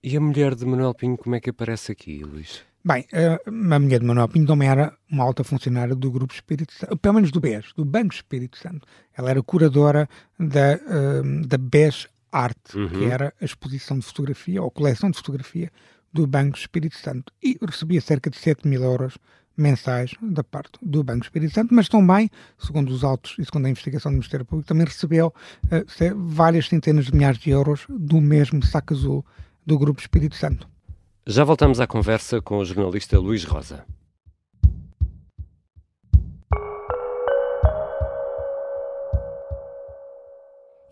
E 0.05 0.17
a 0.17 0.21
mulher 0.21 0.57
de 0.57 0.67
Manuel 0.67 0.95
Pinho, 0.95 1.17
como 1.17 1.37
é 1.37 1.41
que 1.41 1.51
aparece 1.51 1.93
aqui, 1.93 2.25
Luís? 2.25 2.63
Bem, 2.85 3.07
a 3.13 3.79
mulher 3.79 4.01
de 4.01 4.07
Manuel 4.07 4.29
Pinho 4.29 4.45
também 4.45 4.69
era 4.69 4.93
uma 5.09 5.23
alta 5.23 5.45
funcionária 5.45 5.95
do 5.95 6.11
Grupo 6.11 6.35
Espírito 6.35 6.73
Santo, 6.73 6.97
pelo 6.97 7.15
menos 7.15 7.31
do 7.31 7.39
BES, 7.39 7.73
do 7.77 7.85
Banco 7.85 8.13
Espírito 8.13 8.59
Santo. 8.59 8.85
Ela 9.17 9.31
era 9.31 9.41
curadora 9.45 10.09
da, 10.37 10.75
uh, 10.75 11.47
da 11.47 11.57
BES 11.57 12.09
Art, 12.33 12.75
uhum. 12.75 12.89
que 12.89 13.05
era 13.05 13.33
a 13.41 13.45
exposição 13.45 13.97
de 13.97 14.05
fotografia 14.05 14.61
ou 14.61 14.73
coleção 14.73 15.09
de 15.09 15.19
fotografia 15.19 15.71
do 16.13 16.27
Banco 16.27 16.59
Espírito 16.59 16.97
Santo. 16.97 17.33
E 17.41 17.57
recebia 17.65 18.01
cerca 18.01 18.29
de 18.29 18.39
7 18.39 18.67
mil 18.67 18.83
euros 18.83 19.17
mensais 19.57 20.17
da 20.21 20.43
parte 20.43 20.73
do 20.83 21.05
Banco 21.05 21.23
Espírito 21.23 21.55
Santo, 21.55 21.73
mas 21.73 21.89
também, 21.89 22.29
segundo 22.59 22.91
os 22.91 23.05
autos 23.05 23.37
e 23.39 23.45
segundo 23.45 23.67
a 23.67 23.71
investigação 23.71 24.11
do 24.11 24.15
Ministério 24.15 24.45
Público, 24.45 24.67
também 24.67 24.87
recebeu 24.87 25.29
uh, 25.29 26.29
várias 26.29 26.67
centenas 26.67 27.05
de 27.05 27.15
milhares 27.15 27.39
de 27.39 27.51
euros 27.51 27.85
do 27.89 28.21
mesmo 28.21 28.67
saco 28.67 28.95
azul 28.95 29.25
do 29.65 29.79
Grupo 29.79 30.01
Espírito 30.01 30.37
Santo. 30.37 30.69
Já 31.27 31.45
voltamos 31.45 31.81
à 31.81 31.87
conversa 31.87 32.41
com 32.41 32.59
o 32.59 32.65
jornalista 32.65 33.19
Luís 33.19 33.45
Rosa. 33.45 33.85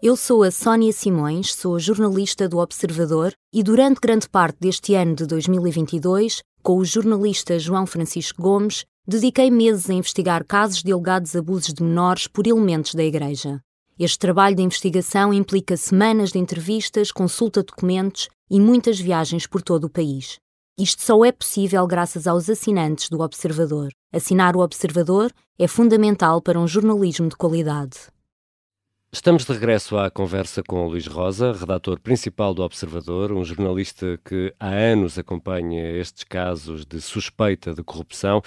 Eu 0.02 0.16
sou 0.16 0.42
a 0.42 0.50
Sónia 0.50 0.92
Simões, 0.92 1.52
sou 1.54 1.78
jornalista 1.78 2.48
do 2.48 2.56
Observador 2.56 3.34
e 3.52 3.62
durante 3.62 4.00
grande 4.00 4.28
parte 4.28 4.56
deste 4.58 4.94
ano 4.94 5.14
de 5.14 5.26
2022, 5.26 6.40
com 6.62 6.78
o 6.78 6.84
jornalista 6.84 7.58
João 7.58 7.84
Francisco 7.84 8.40
Gomes, 8.40 8.86
dediquei 9.06 9.50
meses 9.50 9.90
a 9.90 9.92
investigar 9.92 10.44
casos 10.46 10.82
de 10.82 10.90
alegados 10.90 11.36
abusos 11.36 11.74
de 11.74 11.82
menores 11.82 12.26
por 12.26 12.46
elementos 12.46 12.94
da 12.94 13.04
Igreja. 13.04 13.60
Este 13.98 14.18
trabalho 14.18 14.56
de 14.56 14.62
investigação 14.62 15.34
implica 15.34 15.76
semanas 15.76 16.32
de 16.32 16.38
entrevistas, 16.38 17.12
consulta 17.12 17.60
de 17.60 17.66
documentos 17.66 18.30
e 18.50 18.58
muitas 18.58 18.98
viagens 18.98 19.46
por 19.46 19.62
todo 19.62 19.84
o 19.84 19.90
país. 19.90 20.38
Isto 20.76 21.02
só 21.02 21.24
é 21.24 21.30
possível 21.30 21.86
graças 21.86 22.26
aos 22.26 22.48
assinantes 22.48 23.08
do 23.08 23.20
Observador. 23.20 23.90
Assinar 24.12 24.56
o 24.56 24.60
Observador 24.60 25.30
é 25.58 25.68
fundamental 25.68 26.40
para 26.40 26.58
um 26.58 26.66
jornalismo 26.66 27.28
de 27.28 27.36
qualidade. 27.36 27.96
Estamos 29.12 29.44
de 29.44 29.52
regresso 29.52 29.98
à 29.98 30.08
conversa 30.08 30.62
com 30.62 30.86
o 30.86 30.88
Luís 30.88 31.06
Rosa, 31.06 31.52
redator 31.52 32.00
principal 32.00 32.54
do 32.54 32.62
Observador, 32.62 33.32
um 33.32 33.44
jornalista 33.44 34.18
que 34.24 34.54
há 34.58 34.68
anos 34.68 35.18
acompanha 35.18 35.98
estes 35.98 36.24
casos 36.24 36.86
de 36.86 37.00
suspeita 37.00 37.74
de 37.74 37.82
corrupção 37.82 38.40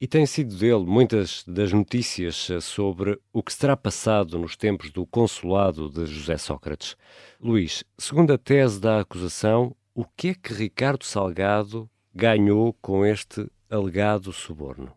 e 0.00 0.06
tem 0.06 0.26
sido 0.26 0.56
dele 0.56 0.84
muitas 0.84 1.44
das 1.46 1.72
notícias 1.72 2.48
sobre 2.60 3.18
o 3.32 3.42
que 3.42 3.52
será 3.52 3.76
passado 3.76 4.38
nos 4.38 4.56
tempos 4.56 4.90
do 4.90 5.06
consulado 5.06 5.88
de 5.88 6.06
José 6.06 6.36
Sócrates. 6.36 6.96
Luís, 7.40 7.84
segundo 7.96 8.32
a 8.32 8.38
tese 8.38 8.80
da 8.80 9.00
acusação, 9.00 9.74
o 9.94 10.04
que 10.04 10.28
é 10.28 10.34
que 10.34 10.52
Ricardo 10.52 11.04
Salgado 11.04 11.88
ganhou 12.14 12.72
com 12.82 13.04
este 13.04 13.48
alegado 13.70 14.32
suborno? 14.32 14.92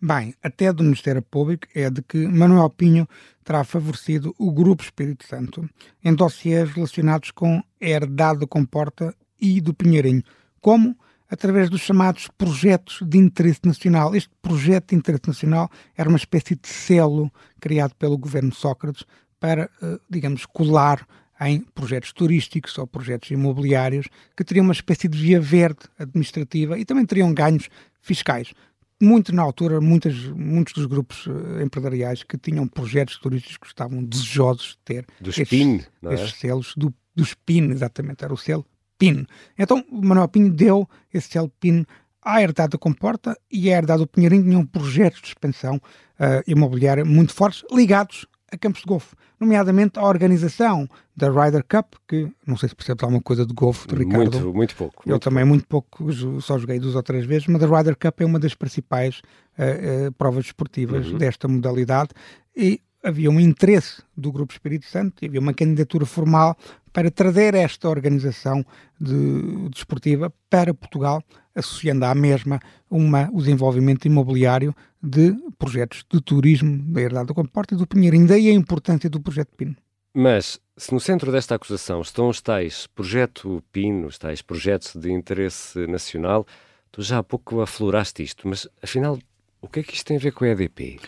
Bem, 0.00 0.34
até 0.42 0.72
do 0.72 0.82
Ministério 0.82 1.22
Público 1.22 1.66
é 1.74 1.88
de 1.88 2.02
que 2.02 2.26
Manuel 2.26 2.68
Pinho 2.70 3.08
terá 3.44 3.62
favorecido 3.62 4.34
o 4.36 4.50
Grupo 4.50 4.82
Espírito 4.82 5.26
Santo 5.26 5.68
em 6.04 6.12
dossiês 6.12 6.70
relacionados 6.70 7.30
com 7.30 7.58
a 7.58 7.64
herdade 7.80 8.40
do 8.40 8.48
Comporta 8.48 9.14
e 9.40 9.60
do 9.60 9.72
Pinheirinho, 9.72 10.22
como 10.60 10.96
através 11.32 11.70
dos 11.70 11.80
chamados 11.80 12.28
projetos 12.36 12.98
de 13.02 13.16
interesse 13.16 13.60
nacional. 13.64 14.14
Este 14.14 14.30
projeto 14.42 14.90
de 14.90 14.96
interesse 14.96 15.26
nacional 15.26 15.70
era 15.96 16.06
uma 16.06 16.18
espécie 16.18 16.54
de 16.54 16.68
selo 16.68 17.32
criado 17.58 17.94
pelo 17.94 18.18
governo 18.18 18.52
Sócrates 18.54 19.04
para, 19.40 19.70
eh, 19.82 19.98
digamos, 20.10 20.44
colar 20.44 21.06
em 21.40 21.60
projetos 21.74 22.12
turísticos 22.12 22.76
ou 22.76 22.86
projetos 22.86 23.30
imobiliários 23.30 24.08
que 24.36 24.44
teriam 24.44 24.64
uma 24.64 24.74
espécie 24.74 25.08
de 25.08 25.18
via 25.18 25.40
verde 25.40 25.80
administrativa 25.98 26.78
e 26.78 26.84
também 26.84 27.06
teriam 27.06 27.32
ganhos 27.32 27.70
fiscais 28.02 28.52
muito 29.00 29.34
na 29.34 29.42
altura, 29.42 29.80
muitas, 29.80 30.14
muitos 30.28 30.74
dos 30.74 30.86
grupos 30.86 31.26
uh, 31.26 31.60
empresariais 31.60 32.22
que 32.22 32.38
tinham 32.38 32.68
projetos 32.68 33.18
turísticos 33.18 33.70
estavam 33.70 34.04
desejosos 34.04 34.72
de 34.72 34.78
ter 34.84 35.06
do 35.20 35.30
estes, 35.30 35.48
SPIN, 35.48 35.80
é? 36.04 36.26
selos 36.28 36.72
do, 36.76 36.94
do 37.12 37.24
SPIN, 37.24 37.70
exatamente, 37.70 38.22
era 38.22 38.32
o 38.32 38.36
selo 38.36 38.64
PIN. 39.02 39.26
Então, 39.58 39.84
o 39.90 40.00
Manuel 40.00 40.28
Pinho 40.28 40.52
deu 40.52 40.88
esse 41.12 41.28
selo 41.28 41.50
PIN 41.58 41.84
à 42.24 42.40
herdade 42.40 42.70
da 42.70 42.78
Comporta 42.78 43.36
e 43.50 43.72
à 43.72 43.78
herdade 43.78 44.02
do 44.02 44.06
Pinheirinho 44.06 44.44
tinham 44.44 44.64
projetos 44.64 45.20
de 45.20 45.26
expansão 45.26 45.76
uh, 45.76 46.42
imobiliária 46.46 47.04
muito 47.04 47.34
fortes, 47.34 47.64
ligados 47.72 48.26
a 48.52 48.56
campos 48.56 48.82
de 48.82 48.86
golfe, 48.86 49.16
nomeadamente 49.40 49.98
a 49.98 50.04
organização 50.04 50.86
da 51.16 51.28
Ryder 51.30 51.64
Cup, 51.68 51.94
que 52.06 52.30
não 52.46 52.56
sei 52.56 52.68
se 52.68 52.76
percebes 52.76 53.02
alguma 53.02 53.20
coisa 53.20 53.44
de 53.44 53.52
golfe, 53.52 53.88
de 53.88 53.96
Ricardo. 53.96 54.38
Muito, 54.38 54.54
muito 54.54 54.76
pouco. 54.76 55.02
Eu 55.04 55.12
muito 55.12 55.24
também, 55.24 55.44
pouco. 55.66 56.02
muito 56.04 56.12
pouco, 56.12 56.40
só 56.40 56.58
joguei 56.58 56.78
duas 56.78 56.94
ou 56.94 57.02
três 57.02 57.24
vezes, 57.24 57.48
mas 57.48 57.62
a 57.62 57.66
Ryder 57.66 57.96
Cup 57.96 58.20
é 58.20 58.24
uma 58.24 58.38
das 58.38 58.54
principais 58.54 59.20
uh, 59.58 60.08
uh, 60.08 60.12
provas 60.12 60.44
desportivas 60.44 61.08
uhum. 61.08 61.18
desta 61.18 61.48
modalidade 61.48 62.10
e 62.54 62.80
havia 63.02 63.30
um 63.30 63.40
interesse 63.40 64.02
do 64.16 64.30
Grupo 64.30 64.52
Espírito 64.52 64.86
Santo, 64.86 65.24
havia 65.24 65.40
uma 65.40 65.52
candidatura 65.52 66.06
formal 66.06 66.56
para 66.92 67.10
trazer 67.10 67.54
esta 67.54 67.88
organização 67.88 68.64
de, 69.00 69.68
desportiva 69.70 70.32
para 70.48 70.74
Portugal, 70.74 71.22
associando 71.54 72.04
à 72.04 72.14
mesma 72.14 72.60
uma, 72.90 73.28
o 73.32 73.38
desenvolvimento 73.38 74.04
imobiliário 74.04 74.74
de 75.02 75.34
projetos 75.58 76.04
de 76.10 76.20
turismo 76.20 76.78
da 76.92 77.00
Herdade 77.00 77.26
do 77.26 77.34
Comporta 77.34 77.74
e 77.74 77.78
do 77.78 77.86
Pinheirinho. 77.86 78.26
Daí 78.26 78.48
a 78.48 78.52
importância 78.52 79.10
do 79.10 79.20
projeto 79.20 79.50
PIN. 79.56 79.74
Mas, 80.14 80.60
se 80.76 80.92
no 80.92 81.00
centro 81.00 81.32
desta 81.32 81.54
acusação 81.54 82.02
estão 82.02 82.28
os 82.28 82.40
tais 82.40 82.86
projeto 82.88 83.62
PIN, 83.72 84.04
os 84.04 84.18
tais 84.18 84.42
projetos 84.42 84.94
de 84.94 85.10
interesse 85.10 85.86
nacional, 85.86 86.46
tu 86.90 87.02
já 87.02 87.18
há 87.18 87.22
pouco 87.22 87.62
afloraste 87.62 88.22
isto, 88.22 88.46
mas 88.46 88.68
afinal, 88.82 89.18
o 89.60 89.68
que 89.68 89.80
é 89.80 89.82
que 89.82 89.94
isto 89.94 90.06
tem 90.06 90.18
a 90.18 90.20
ver 90.20 90.32
com 90.32 90.44
a 90.44 90.48
EDP? 90.48 91.00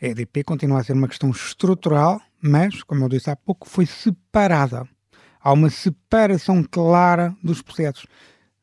A 0.00 0.06
EDP 0.06 0.44
continua 0.44 0.80
a 0.80 0.84
ser 0.84 0.92
uma 0.92 1.08
questão 1.08 1.30
estrutural, 1.30 2.20
mas, 2.40 2.82
como 2.82 3.04
eu 3.04 3.08
disse 3.08 3.30
há 3.30 3.36
pouco, 3.36 3.68
foi 3.68 3.84
separada. 3.84 4.88
Há 5.40 5.52
uma 5.52 5.70
separação 5.70 6.62
clara 6.62 7.34
dos 7.42 7.62
processos. 7.62 8.06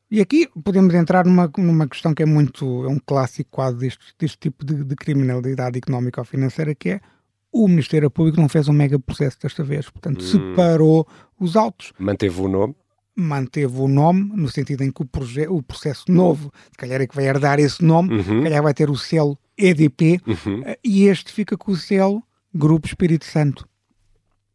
E 0.09 0.21
aqui 0.21 0.47
podemos 0.63 0.93
entrar 0.93 1.25
numa, 1.25 1.51
numa 1.57 1.87
questão 1.87 2.13
que 2.13 2.23
é 2.23 2.25
muito, 2.25 2.85
é 2.85 2.87
um 2.87 2.99
clássico 2.99 3.49
quase 3.51 3.77
deste, 3.77 4.05
deste 4.17 4.37
tipo 4.37 4.63
de, 4.63 4.83
de 4.83 4.95
criminalidade 4.95 5.77
económica 5.77 6.21
ou 6.21 6.25
financeira, 6.25 6.73
que 6.73 6.89
é 6.89 7.01
o 7.51 7.67
Ministério 7.67 8.11
Público 8.11 8.39
não 8.39 8.49
fez 8.49 8.67
um 8.67 8.73
mega 8.73 8.99
processo 8.99 9.39
desta 9.41 9.63
vez, 9.63 9.89
portanto 9.89 10.21
hum. 10.21 10.27
separou 10.27 11.07
os 11.39 11.55
autos. 11.55 11.93
Manteve 11.97 12.41
o 12.41 12.47
nome? 12.47 12.75
Manteve 13.15 13.77
o 13.77 13.87
nome, 13.87 14.31
no 14.35 14.49
sentido 14.49 14.83
em 14.83 14.91
que 14.91 15.01
o, 15.01 15.07
o 15.55 15.63
processo 15.63 16.05
novo, 16.09 16.51
se 16.71 16.77
calhar 16.77 17.01
é 17.01 17.07
que 17.07 17.15
vai 17.15 17.25
herdar 17.25 17.59
esse 17.59 17.83
nome, 17.83 18.15
uhum. 18.15 18.23
se 18.23 18.43
calhar 18.43 18.61
vai 18.61 18.73
ter 18.73 18.89
o 18.89 18.97
selo 18.97 19.37
EDP, 19.57 20.19
uhum. 20.27 20.63
Eh, 20.65 20.77
e 20.83 21.05
este 21.05 21.31
fica 21.31 21.57
com 21.57 21.71
o 21.71 21.75
selo 21.77 22.21
Grupo 22.53 22.87
Espírito 22.87 23.25
Santo. 23.25 23.65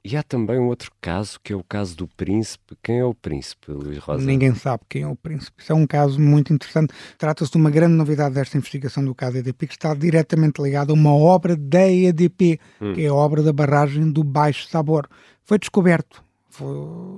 E 0.02 0.16
há 0.16 0.22
também 0.22 0.58
um 0.58 0.68
outro 0.68 0.90
caso, 0.98 1.38
que 1.44 1.52
é 1.52 1.56
o 1.56 1.62
caso 1.62 1.94
do 1.94 2.08
príncipe. 2.08 2.74
Quem 2.82 3.00
é 3.00 3.04
o 3.04 3.14
príncipe, 3.14 3.70
Luís 3.70 3.98
Rosa? 3.98 4.24
Ninguém 4.24 4.54
sabe 4.54 4.82
quem 4.88 5.02
é 5.02 5.06
o 5.06 5.14
príncipe. 5.14 5.62
Isso 5.62 5.72
é 5.72 5.74
um 5.74 5.86
caso 5.86 6.18
muito 6.18 6.54
interessante. 6.54 6.94
Trata-se 7.18 7.50
de 7.50 7.58
uma 7.58 7.70
grande 7.70 7.94
novidade 7.94 8.34
desta 8.34 8.56
investigação 8.56 9.04
do 9.04 9.14
caso 9.14 9.36
EDP, 9.36 9.66
que 9.66 9.74
está 9.74 9.92
diretamente 9.92 10.62
ligada 10.62 10.90
a 10.90 10.94
uma 10.94 11.14
obra 11.14 11.54
da 11.54 11.86
EDP, 11.86 12.58
hum. 12.80 12.94
que 12.94 13.02
é 13.02 13.08
a 13.08 13.14
obra 13.14 13.42
da 13.42 13.52
barragem 13.52 14.10
do 14.10 14.24
Baixo 14.24 14.66
Sabor. 14.68 15.06
Foi 15.42 15.58
descoberto 15.58 16.24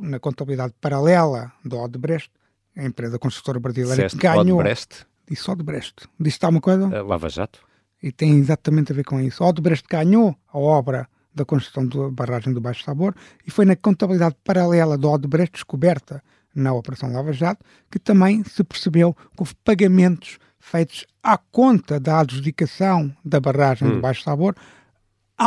na 0.03 0.19
contabilidade 0.19 0.75
paralela 0.81 1.53
do 1.65 1.79
Odebrecht, 1.79 2.31
a 2.77 2.85
empresa 2.85 3.19
construtora 3.19 3.61
brasileira 3.61 3.97
Disseste 3.97 4.19
que 4.19 4.27
ganhou... 4.27 4.59
Odebrecht? 4.59 5.07
Disse 5.29 5.51
Odebrecht. 5.51 6.09
Disse 6.19 6.39
alguma 6.45 6.61
coisa? 6.61 6.87
Uh, 6.89 7.07
Lava 7.07 7.29
Jato 7.29 7.61
e 8.03 8.11
tem 8.11 8.37
exatamente 8.37 8.93
a 8.93 8.95
ver 8.95 9.05
com 9.05 9.21
isso. 9.21 9.45
Odebrecht 9.45 9.87
ganhou 9.89 10.37
a 10.53 10.59
obra 10.59 11.09
da 11.35 11.45
construção 11.45 11.87
da 11.87 12.11
barragem 12.11 12.53
do 12.53 12.61
Baixo 12.61 12.85
Sabor 12.85 13.15
e 13.47 13.51
foi 13.51 13.65
na 13.65 13.77
contabilidade 13.77 14.37
paralela 14.45 14.99
do 14.99 15.11
Odebrecht 15.11 15.53
descoberta 15.53 16.23
na 16.55 16.75
Operação 16.75 17.13
Lava 17.13 17.33
Jato 17.33 17.65
que 17.91 17.99
também 17.99 18.45
se 18.45 18.63
percebeu 18.65 19.15
que 19.15 19.41
houve 19.41 19.55
pagamentos 19.65 20.39
feitos 20.61 21.07
à 21.23 21.39
conta 21.39 21.99
da 21.99 22.21
adjudicação 22.21 23.15
da 23.25 23.41
barragem 23.41 23.89
hum. 23.89 23.93
do 23.93 24.01
Baixo 24.01 24.23
Sabor 24.23 24.55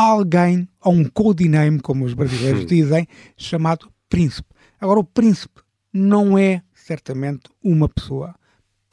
alguém, 0.02 0.68
a 0.82 0.90
um 0.90 1.06
codename, 1.06 1.80
como 1.80 2.06
os 2.06 2.14
brasileiros 2.14 2.64
hum. 2.64 2.66
dizem, 2.66 3.08
chamado 3.38 3.92
Príncipe. 4.10 4.50
Agora, 4.80 5.00
o 5.00 5.04
Príncipe 5.04 5.62
não 5.94 6.38
é 6.38 6.62
certamente 6.74 7.50
uma 7.64 7.88
pessoa 7.90 8.36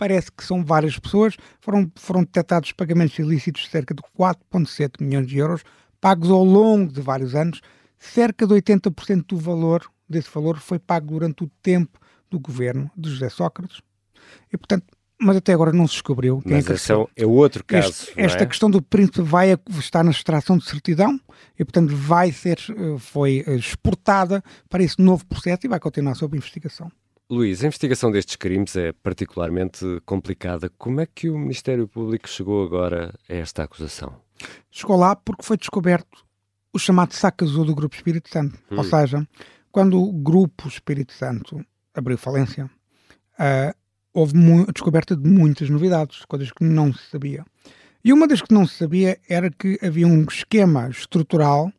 parece 0.02 0.32
que 0.32 0.44
são 0.44 0.64
várias 0.64 0.98
pessoas, 0.98 1.36
foram, 1.60 1.88
foram 1.94 2.24
detectados 2.24 2.72
pagamentos 2.72 3.16
ilícitos 3.20 3.62
de 3.62 3.68
cerca 3.68 3.94
de 3.94 4.02
4,7 4.18 5.00
milhões 5.00 5.28
de 5.28 5.38
euros, 5.38 5.62
pagos 6.00 6.28
ao 6.28 6.42
longo 6.42 6.92
de 6.92 7.00
vários 7.00 7.36
anos, 7.36 7.60
cerca 8.00 8.44
de 8.44 8.52
80% 8.52 9.26
do 9.28 9.36
valor 9.36 9.88
desse 10.08 10.28
valor 10.28 10.58
foi 10.58 10.80
pago 10.80 11.06
durante 11.06 11.44
o 11.44 11.50
tempo 11.62 12.00
do 12.28 12.40
governo 12.40 12.90
de 12.96 13.10
José 13.10 13.28
Sócrates. 13.28 13.80
E, 14.52 14.58
portanto, 14.58 14.86
mas 15.22 15.36
até 15.36 15.52
agora 15.52 15.72
não 15.72 15.86
se 15.86 15.94
descobriu 15.94 16.42
quem 16.42 16.52
mas 16.52 16.64
é 16.64 16.68
que 16.68 16.72
esse 16.74 16.92
é 16.92 17.26
outro 17.26 17.64
caso. 17.64 17.88
Este, 17.88 18.20
esta 18.20 18.42
é? 18.42 18.46
questão 18.46 18.70
do 18.70 18.82
príncipe 18.82 19.22
vai 19.22 19.56
estar 19.78 20.02
na 20.02 20.10
extração 20.10 20.58
de 20.58 20.64
certidão 20.64 21.18
e, 21.58 21.64
portanto, 21.64 21.94
vai 21.94 22.32
ser, 22.32 22.58
eh, 22.70 22.98
foi 22.98 23.44
eh, 23.46 23.54
exportada 23.54 24.42
para 24.68 24.82
esse 24.82 25.00
novo 25.00 25.24
processo 25.26 25.60
e 25.64 25.68
vai 25.68 25.78
continuar 25.78 26.14
sob 26.14 26.36
investigação. 26.36 26.90
Luís, 27.30 27.62
a 27.62 27.66
investigação 27.66 28.10
destes 28.10 28.36
crimes 28.36 28.76
é 28.76 28.92
particularmente 28.92 29.84
complicada. 30.04 30.68
Como 30.76 31.00
é 31.00 31.06
que 31.06 31.30
o 31.30 31.38
Ministério 31.38 31.88
Público 31.88 32.28
chegou 32.28 32.64
agora 32.64 33.14
a 33.28 33.34
esta 33.34 33.62
acusação? 33.62 34.14
Chegou 34.70 34.96
lá 34.96 35.16
porque 35.16 35.42
foi 35.42 35.56
descoberto 35.56 36.24
o 36.72 36.78
chamado 36.78 37.14
saco 37.14 37.44
azul 37.44 37.64
do 37.64 37.74
Grupo 37.74 37.94
Espírito 37.94 38.28
Santo. 38.28 38.58
Hum. 38.70 38.78
Ou 38.78 38.84
seja, 38.84 39.26
quando 39.70 40.02
o 40.02 40.12
Grupo 40.12 40.68
Espírito 40.68 41.12
Santo 41.12 41.64
abriu 41.94 42.18
falência, 42.18 42.66
uh, 43.38 43.81
houve 44.12 44.34
a 44.68 44.72
descoberta 44.72 45.16
de 45.16 45.28
muitas 45.28 45.70
novidades, 45.70 46.24
coisas 46.24 46.50
que 46.50 46.64
não 46.64 46.92
se 46.92 47.02
sabia. 47.10 47.44
E 48.04 48.12
uma 48.12 48.26
das 48.26 48.42
que 48.42 48.52
não 48.52 48.66
se 48.66 48.76
sabia 48.76 49.18
era 49.28 49.50
que 49.50 49.78
havia 49.82 50.06
um 50.06 50.22
esquema 50.24 50.88
estrutural 50.88 51.72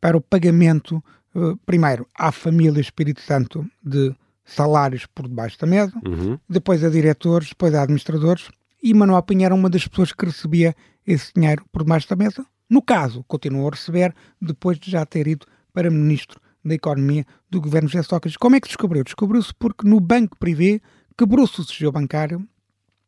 para 0.00 0.16
o 0.16 0.20
pagamento, 0.20 1.02
uh, 1.34 1.56
primeiro, 1.64 2.06
à 2.16 2.32
família 2.32 2.80
Espírito 2.80 3.20
Santo 3.20 3.64
de 3.82 4.14
salários 4.44 5.06
por 5.06 5.28
debaixo 5.28 5.58
da 5.58 5.66
mesa, 5.66 5.92
uhum. 6.04 6.38
depois 6.48 6.82
a 6.82 6.88
diretores, 6.88 7.50
depois 7.50 7.74
a 7.74 7.82
administradores, 7.82 8.48
e 8.82 8.94
Manuel 8.94 9.22
Pinheiro 9.22 9.52
era 9.52 9.54
uma 9.54 9.70
das 9.70 9.86
pessoas 9.86 10.12
que 10.12 10.24
recebia 10.24 10.74
esse 11.06 11.32
dinheiro 11.34 11.64
por 11.72 11.82
debaixo 11.82 12.08
da 12.08 12.16
mesa. 12.16 12.44
No 12.68 12.82
caso, 12.82 13.24
continuou 13.26 13.68
a 13.68 13.72
receber 13.72 14.14
depois 14.40 14.78
de 14.78 14.90
já 14.90 15.04
ter 15.04 15.26
ido 15.26 15.46
para 15.72 15.90
ministro 15.90 16.40
da 16.64 16.74
Economia 16.74 17.24
do 17.50 17.60
governo 17.60 17.88
José 17.88 18.02
Sócrates. 18.02 18.36
Como 18.36 18.56
é 18.56 18.60
que 18.60 18.68
descobriu? 18.68 19.04
Descobriu-se 19.04 19.54
porque 19.54 19.88
no 19.88 20.00
banco 20.00 20.36
privê 20.38 20.80
quebrou-se 21.18 21.60
o 21.60 21.64
sigilo 21.64 21.92
bancário, 21.92 22.46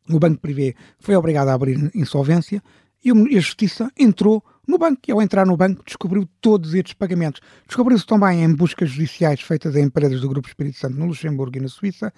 o 0.09 0.19
banco 0.19 0.41
privê 0.41 0.75
foi 0.99 1.15
obrigado 1.15 1.47
a 1.47 1.53
abrir 1.53 1.89
insolvência 1.95 2.61
e 3.03 3.09
a 3.09 3.39
Justiça 3.39 3.91
entrou 3.97 4.43
no 4.67 4.77
banco 4.77 5.01
e 5.07 5.11
ao 5.11 5.21
entrar 5.21 5.45
no 5.45 5.57
banco 5.57 5.83
descobriu 5.83 6.27
todos 6.39 6.75
estes 6.75 6.93
pagamentos. 6.93 7.41
Descobriu-se 7.65 8.05
também 8.05 8.43
em 8.43 8.53
buscas 8.53 8.89
judiciais 8.89 9.41
feitas 9.41 9.75
em 9.75 9.85
empresas 9.85 10.21
do 10.21 10.29
Grupo 10.29 10.47
Espírito 10.47 10.77
Santo 10.77 10.97
no 10.97 11.07
Luxemburgo 11.07 11.57
e 11.57 11.61
na 11.61 11.67
Suíça 11.67 12.13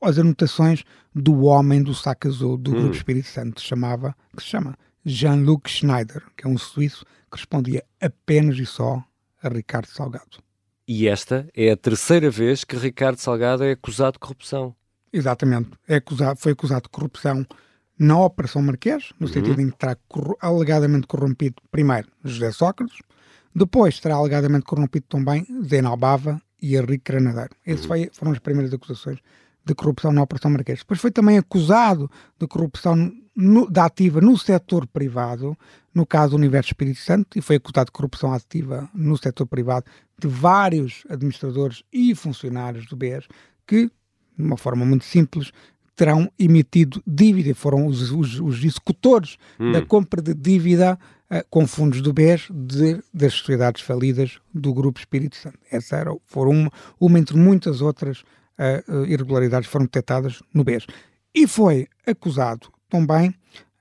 as 0.00 0.18
anotações 0.18 0.82
do 1.14 1.44
homem 1.44 1.82
do 1.82 1.94
saco 1.94 2.26
azul 2.26 2.56
do 2.56 2.72
hum. 2.72 2.74
Grupo 2.74 2.96
Espírito 2.96 3.28
Santo, 3.28 3.60
chamava, 3.60 4.16
que 4.36 4.42
se 4.42 4.48
chama 4.48 4.76
Jean-Luc 5.04 5.70
Schneider, 5.70 6.24
que 6.36 6.46
é 6.46 6.50
um 6.50 6.58
suíço 6.58 7.04
que 7.30 7.36
respondia 7.36 7.84
apenas 8.00 8.58
e 8.58 8.66
só 8.66 9.02
a 9.40 9.48
Ricardo 9.48 9.86
Salgado. 9.86 10.42
E 10.88 11.06
esta 11.06 11.48
é 11.54 11.70
a 11.70 11.76
terceira 11.76 12.30
vez 12.30 12.64
que 12.64 12.76
Ricardo 12.76 13.18
Salgado 13.18 13.62
é 13.62 13.72
acusado 13.72 14.12
de 14.12 14.18
corrupção. 14.18 14.74
Exatamente. 15.16 15.70
É 15.88 15.96
acusado, 15.96 16.38
foi 16.38 16.52
acusado 16.52 16.82
de 16.82 16.88
corrupção 16.90 17.46
na 17.98 18.20
Operação 18.20 18.60
Marquês, 18.60 19.12
no 19.18 19.26
uhum. 19.26 19.32
sentido 19.32 19.60
em 19.62 19.70
que 19.70 19.78
terá 19.78 19.96
alegadamente 20.40 21.06
corrompido 21.06 21.56
primeiro 21.70 22.08
José 22.22 22.52
Sócrates, 22.52 22.98
depois 23.54 23.98
terá 23.98 24.16
alegadamente 24.16 24.66
corrompido 24.66 25.06
também 25.08 25.46
Zé 25.66 25.80
Albava 25.80 26.38
e 26.60 26.76
Henrique 26.76 27.10
Granadeiro. 27.10 27.56
Essas 27.64 27.86
uhum. 27.86 28.08
foram 28.12 28.32
as 28.32 28.38
primeiras 28.38 28.74
acusações 28.74 29.18
de 29.64 29.74
corrupção 29.74 30.12
na 30.12 30.22
Operação 30.22 30.50
Marquês. 30.50 30.80
Depois 30.80 31.00
foi 31.00 31.10
também 31.10 31.38
acusado 31.38 32.10
de 32.38 32.46
corrupção 32.46 33.10
no, 33.34 33.70
da 33.70 33.86
ativa 33.86 34.20
no 34.20 34.36
setor 34.36 34.86
privado, 34.86 35.56
no 35.94 36.04
caso 36.04 36.32
do 36.32 36.36
Universo 36.36 36.72
Espírito 36.72 37.00
Santo, 37.00 37.38
e 37.38 37.40
foi 37.40 37.56
acusado 37.56 37.86
de 37.86 37.92
corrupção 37.92 38.34
ativa 38.34 38.90
no 38.92 39.16
setor 39.16 39.46
privado 39.46 39.86
de 40.18 40.28
vários 40.28 41.04
administradores 41.08 41.82
e 41.90 42.14
funcionários 42.14 42.84
do 42.86 42.94
BES 42.94 43.26
que 43.66 43.90
de 44.36 44.44
uma 44.44 44.56
forma 44.56 44.84
muito 44.84 45.04
simples, 45.04 45.52
terão 45.94 46.30
emitido 46.38 47.02
dívida, 47.06 47.54
foram 47.54 47.86
os, 47.86 48.10
os, 48.12 48.38
os 48.38 48.62
executores 48.62 49.38
hum. 49.58 49.72
da 49.72 49.80
compra 49.84 50.20
de 50.20 50.34
dívida 50.34 50.98
uh, 51.30 51.44
com 51.48 51.66
fundos 51.66 52.02
do 52.02 52.12
BES 52.12 52.48
de, 52.50 53.02
das 53.12 53.32
sociedades 53.32 53.82
falidas 53.82 54.38
do 54.52 54.74
Grupo 54.74 54.98
Espírito 54.98 55.36
Santo. 55.36 55.58
Essa 55.70 55.96
era, 55.96 56.14
foram 56.26 56.50
uma, 56.52 56.72
uma 57.00 57.18
entre 57.18 57.36
muitas 57.36 57.80
outras 57.80 58.20
uh, 58.20 59.04
irregularidades 59.06 59.68
foram 59.68 59.86
detectadas 59.86 60.42
no 60.52 60.62
BES. 60.62 60.86
E 61.34 61.46
foi 61.46 61.86
acusado 62.06 62.68
também, 62.88 63.34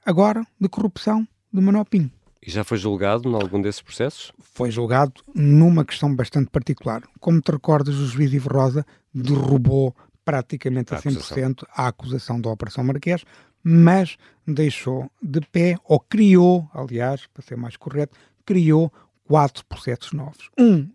agora, 0.06 0.46
de 0.60 0.70
corrupção 0.70 1.28
de 1.54 1.86
Pinho. 1.90 2.12
E 2.46 2.52
já 2.52 2.64
foi 2.64 2.78
julgado 2.78 3.30
em 3.30 3.34
algum 3.34 3.62
desses 3.62 3.82
processos? 3.82 4.32
Foi 4.40 4.70
julgado 4.70 5.14
numa 5.34 5.84
questão 5.84 6.14
bastante 6.14 6.50
particular. 6.52 7.02
Como 7.20 7.42
te 7.42 7.52
recordas, 7.52 7.96
o 7.96 8.06
juiz 8.06 8.32
Ivo 8.32 8.50
Rosa 8.50 8.86
derrubou 9.14 9.96
praticamente 10.26 10.94
a, 10.94 10.98
a 10.98 11.02
100% 11.02 11.64
a 11.74 11.88
acusação 11.88 12.42
da 12.42 12.50
Operação 12.50 12.84
Marquês, 12.84 13.24
mas 13.64 14.18
deixou 14.46 15.10
de 15.22 15.42
pé, 15.42 15.78
ou 15.86 16.00
criou, 16.00 16.70
aliás, 16.74 17.28
para 17.34 17.44
ser 17.44 17.56
mais 17.56 17.78
correto, 17.78 18.18
criou 18.46 18.92
quatro 19.24 19.66
processos 19.66 20.12
novos. 20.12 20.50
Um 20.58 20.90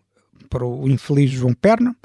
para 0.49 0.65
o 0.65 0.87
infeliz 0.89 1.31
João 1.31 1.53
Perna, 1.53 1.95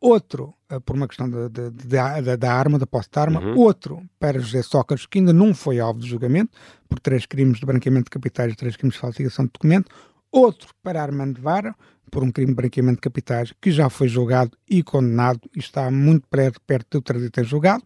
outro 0.00 0.54
uh, 0.72 0.80
por 0.80 0.96
uma 0.96 1.06
questão 1.06 1.28
de, 1.28 1.48
de, 1.50 1.70
de, 1.70 2.36
da 2.36 2.52
arma, 2.52 2.78
da 2.78 2.86
posse 2.86 3.08
de 3.12 3.18
arma, 3.18 3.40
uhum. 3.40 3.58
outro 3.58 4.02
para 4.18 4.38
José 4.38 4.62
Sócrates, 4.62 5.06
que 5.06 5.18
ainda 5.18 5.32
não 5.32 5.54
foi 5.54 5.78
alvo 5.78 6.00
de 6.00 6.08
julgamento, 6.08 6.56
por 6.88 6.98
três 6.98 7.26
crimes 7.26 7.60
de 7.60 7.66
branqueamento 7.66 8.04
de 8.04 8.10
capitais 8.10 8.52
e 8.52 8.56
três 8.56 8.76
crimes 8.76 8.94
de 8.94 9.00
falsificação 9.00 9.44
de 9.44 9.52
documento, 9.52 9.90
outro 10.32 10.68
para 10.82 11.02
Armando 11.02 11.40
Vara, 11.40 11.74
por 12.10 12.22
um 12.24 12.30
crime 12.30 12.50
de 12.50 12.56
branqueamento 12.56 12.96
de 12.96 13.02
capitais 13.02 13.52
que 13.60 13.70
já 13.70 13.88
foi 13.88 14.08
julgado 14.08 14.56
e 14.68 14.82
condenado 14.82 15.48
e 15.54 15.60
está 15.60 15.90
muito 15.90 16.26
perto, 16.28 16.98
do 16.98 17.02
trânsito 17.02 17.44
julgado. 17.44 17.84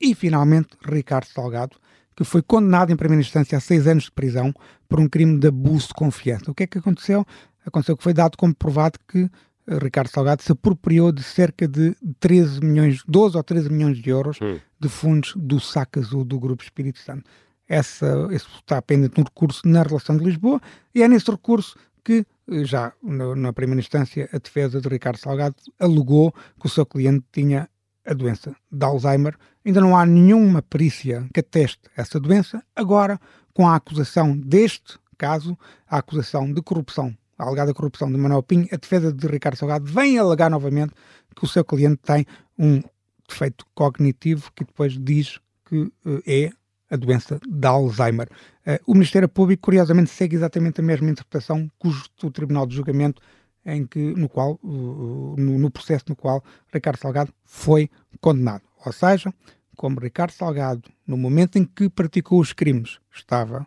E, 0.00 0.14
finalmente, 0.14 0.70
Ricardo 0.84 1.26
Salgado, 1.26 1.76
que 2.14 2.24
foi 2.24 2.42
condenado 2.42 2.90
em 2.90 2.96
primeira 2.96 3.20
instância 3.20 3.58
a 3.58 3.60
seis 3.60 3.86
anos 3.86 4.04
de 4.04 4.12
prisão 4.12 4.52
por 4.88 4.98
um 4.98 5.08
crime 5.08 5.38
de 5.38 5.48
abuso 5.48 5.88
de 5.88 5.94
confiança. 5.94 6.50
O 6.50 6.54
que 6.54 6.64
é 6.64 6.66
que 6.66 6.78
aconteceu? 6.78 7.24
Aconteceu 7.64 7.96
que 7.96 8.02
foi 8.02 8.14
dado 8.14 8.36
como 8.36 8.54
provado 8.54 8.98
que 9.06 9.30
eh, 9.66 9.78
Ricardo 9.82 10.08
Salgado 10.08 10.42
se 10.42 10.52
apropriou 10.52 11.12
de 11.12 11.22
cerca 11.22 11.66
de 11.66 11.94
13 12.20 12.60
milhões, 12.60 13.02
12 13.06 13.36
ou 13.36 13.42
13 13.42 13.70
milhões 13.70 13.98
de 13.98 14.10
euros 14.10 14.38
hum. 14.40 14.58
de 14.78 14.88
fundos 14.88 15.34
do 15.36 15.60
saco 15.60 15.98
azul 15.98 16.24
do 16.24 16.38
Grupo 16.38 16.62
Espírito 16.62 16.98
Santo. 17.00 17.24
Essa, 17.68 18.28
esse 18.30 18.46
está 18.56 18.80
pendente 18.80 19.18
no 19.18 19.24
recurso 19.24 19.62
na 19.66 19.82
relação 19.82 20.16
de 20.16 20.24
Lisboa 20.24 20.60
e 20.94 21.02
é 21.02 21.08
nesse 21.08 21.30
recurso 21.30 21.76
que 22.04 22.24
já 22.62 22.92
no, 23.02 23.34
na 23.34 23.52
primeira 23.52 23.80
instância 23.80 24.28
a 24.32 24.38
defesa 24.38 24.80
de 24.80 24.88
Ricardo 24.88 25.18
Salgado 25.18 25.56
alegou 25.78 26.32
que 26.60 26.66
o 26.66 26.68
seu 26.68 26.86
cliente 26.86 27.24
tinha 27.32 27.68
a 28.06 28.14
doença 28.14 28.54
de 28.70 28.84
Alzheimer. 28.84 29.36
Ainda 29.64 29.80
não 29.80 29.96
há 29.96 30.06
nenhuma 30.06 30.62
perícia 30.62 31.26
que 31.34 31.40
ateste 31.40 31.80
essa 31.96 32.20
doença. 32.20 32.62
Agora, 32.74 33.20
com 33.52 33.66
a 33.66 33.74
acusação 33.74 34.36
deste 34.36 34.96
caso, 35.18 35.58
a 35.88 35.98
acusação 35.98 36.52
de 36.52 36.62
corrupção, 36.62 37.16
a 37.36 37.44
alegada 37.44 37.74
corrupção 37.74 38.10
de 38.10 38.16
Manuel 38.16 38.42
Pinho, 38.42 38.68
a 38.70 38.76
defesa 38.76 39.12
de 39.12 39.26
Ricardo 39.26 39.56
Salgado 39.56 39.84
vem 39.84 40.18
alegar 40.18 40.50
novamente 40.50 40.92
que 41.34 41.44
o 41.44 41.48
seu 41.48 41.64
cliente 41.64 42.00
tem 42.02 42.24
um 42.56 42.80
defeito 43.28 43.66
cognitivo 43.74 44.52
que 44.54 44.64
depois 44.64 44.96
diz 44.96 45.40
que 45.64 45.76
uh, 45.76 46.22
é 46.26 46.50
a 46.90 46.96
doença 46.96 47.40
de 47.46 47.66
Alzheimer. 47.66 48.28
Uh, 48.66 48.78
o 48.86 48.94
Ministério 48.94 49.28
Público, 49.28 49.62
curiosamente, 49.62 50.10
segue 50.10 50.36
exatamente 50.36 50.80
a 50.80 50.84
mesma 50.84 51.10
interpretação 51.10 51.70
que 51.80 52.26
o 52.26 52.30
Tribunal 52.30 52.66
de 52.66 52.76
Julgamento, 52.76 53.20
em 53.64 53.84
que, 53.84 53.98
no, 54.14 54.28
qual, 54.28 54.60
no, 54.62 55.70
processo 55.70 56.04
no 56.08 56.16
qual 56.16 56.42
Ricardo 56.72 56.98
Salgado 56.98 57.32
foi 57.44 57.90
condenado. 58.20 58.62
Ou 58.84 58.92
seja, 58.92 59.34
como 59.76 59.98
Ricardo 59.98 60.30
Salgado, 60.30 60.88
no 61.06 61.16
momento 61.16 61.56
em 61.58 61.64
que 61.64 61.88
praticou 61.88 62.40
os 62.40 62.52
crimes, 62.52 62.98
estava 63.12 63.66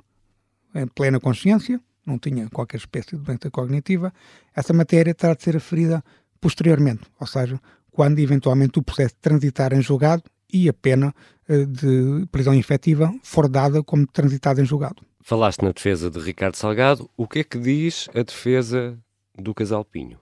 em 0.73 0.87
plena 0.87 1.19
consciência, 1.19 1.81
não 2.05 2.17
tinha 2.17 2.49
qualquer 2.49 2.77
espécie 2.77 3.17
de 3.17 3.17
doença 3.17 3.51
cognitiva, 3.51 4.13
essa 4.55 4.73
matéria 4.73 5.13
terá 5.13 5.33
de 5.33 5.43
ser 5.43 5.57
aferida 5.57 6.03
posteriormente, 6.39 7.01
ou 7.19 7.27
seja, 7.27 7.59
quando 7.91 8.19
eventualmente 8.19 8.79
o 8.79 8.83
processo 8.83 9.15
transitar 9.21 9.73
em 9.73 9.81
julgado 9.81 10.23
e 10.51 10.69
a 10.69 10.73
pena 10.73 11.07
eh, 11.07 11.38
de 11.65 12.25
prisão 12.31 12.53
efetiva 12.53 13.13
for 13.23 13.47
dada 13.47 13.83
como 13.83 14.05
transitada 14.05 14.61
em 14.61 14.65
julgado. 14.65 15.03
Falaste 15.21 15.63
na 15.63 15.71
defesa 15.71 16.09
de 16.09 16.19
Ricardo 16.19 16.55
Salgado. 16.55 17.09
O 17.15 17.27
que 17.27 17.39
é 17.39 17.43
que 17.43 17.59
diz 17.59 18.09
a 18.15 18.23
defesa 18.23 18.97
do 19.37 19.53
Casal 19.53 19.83
Pinho? 19.83 20.19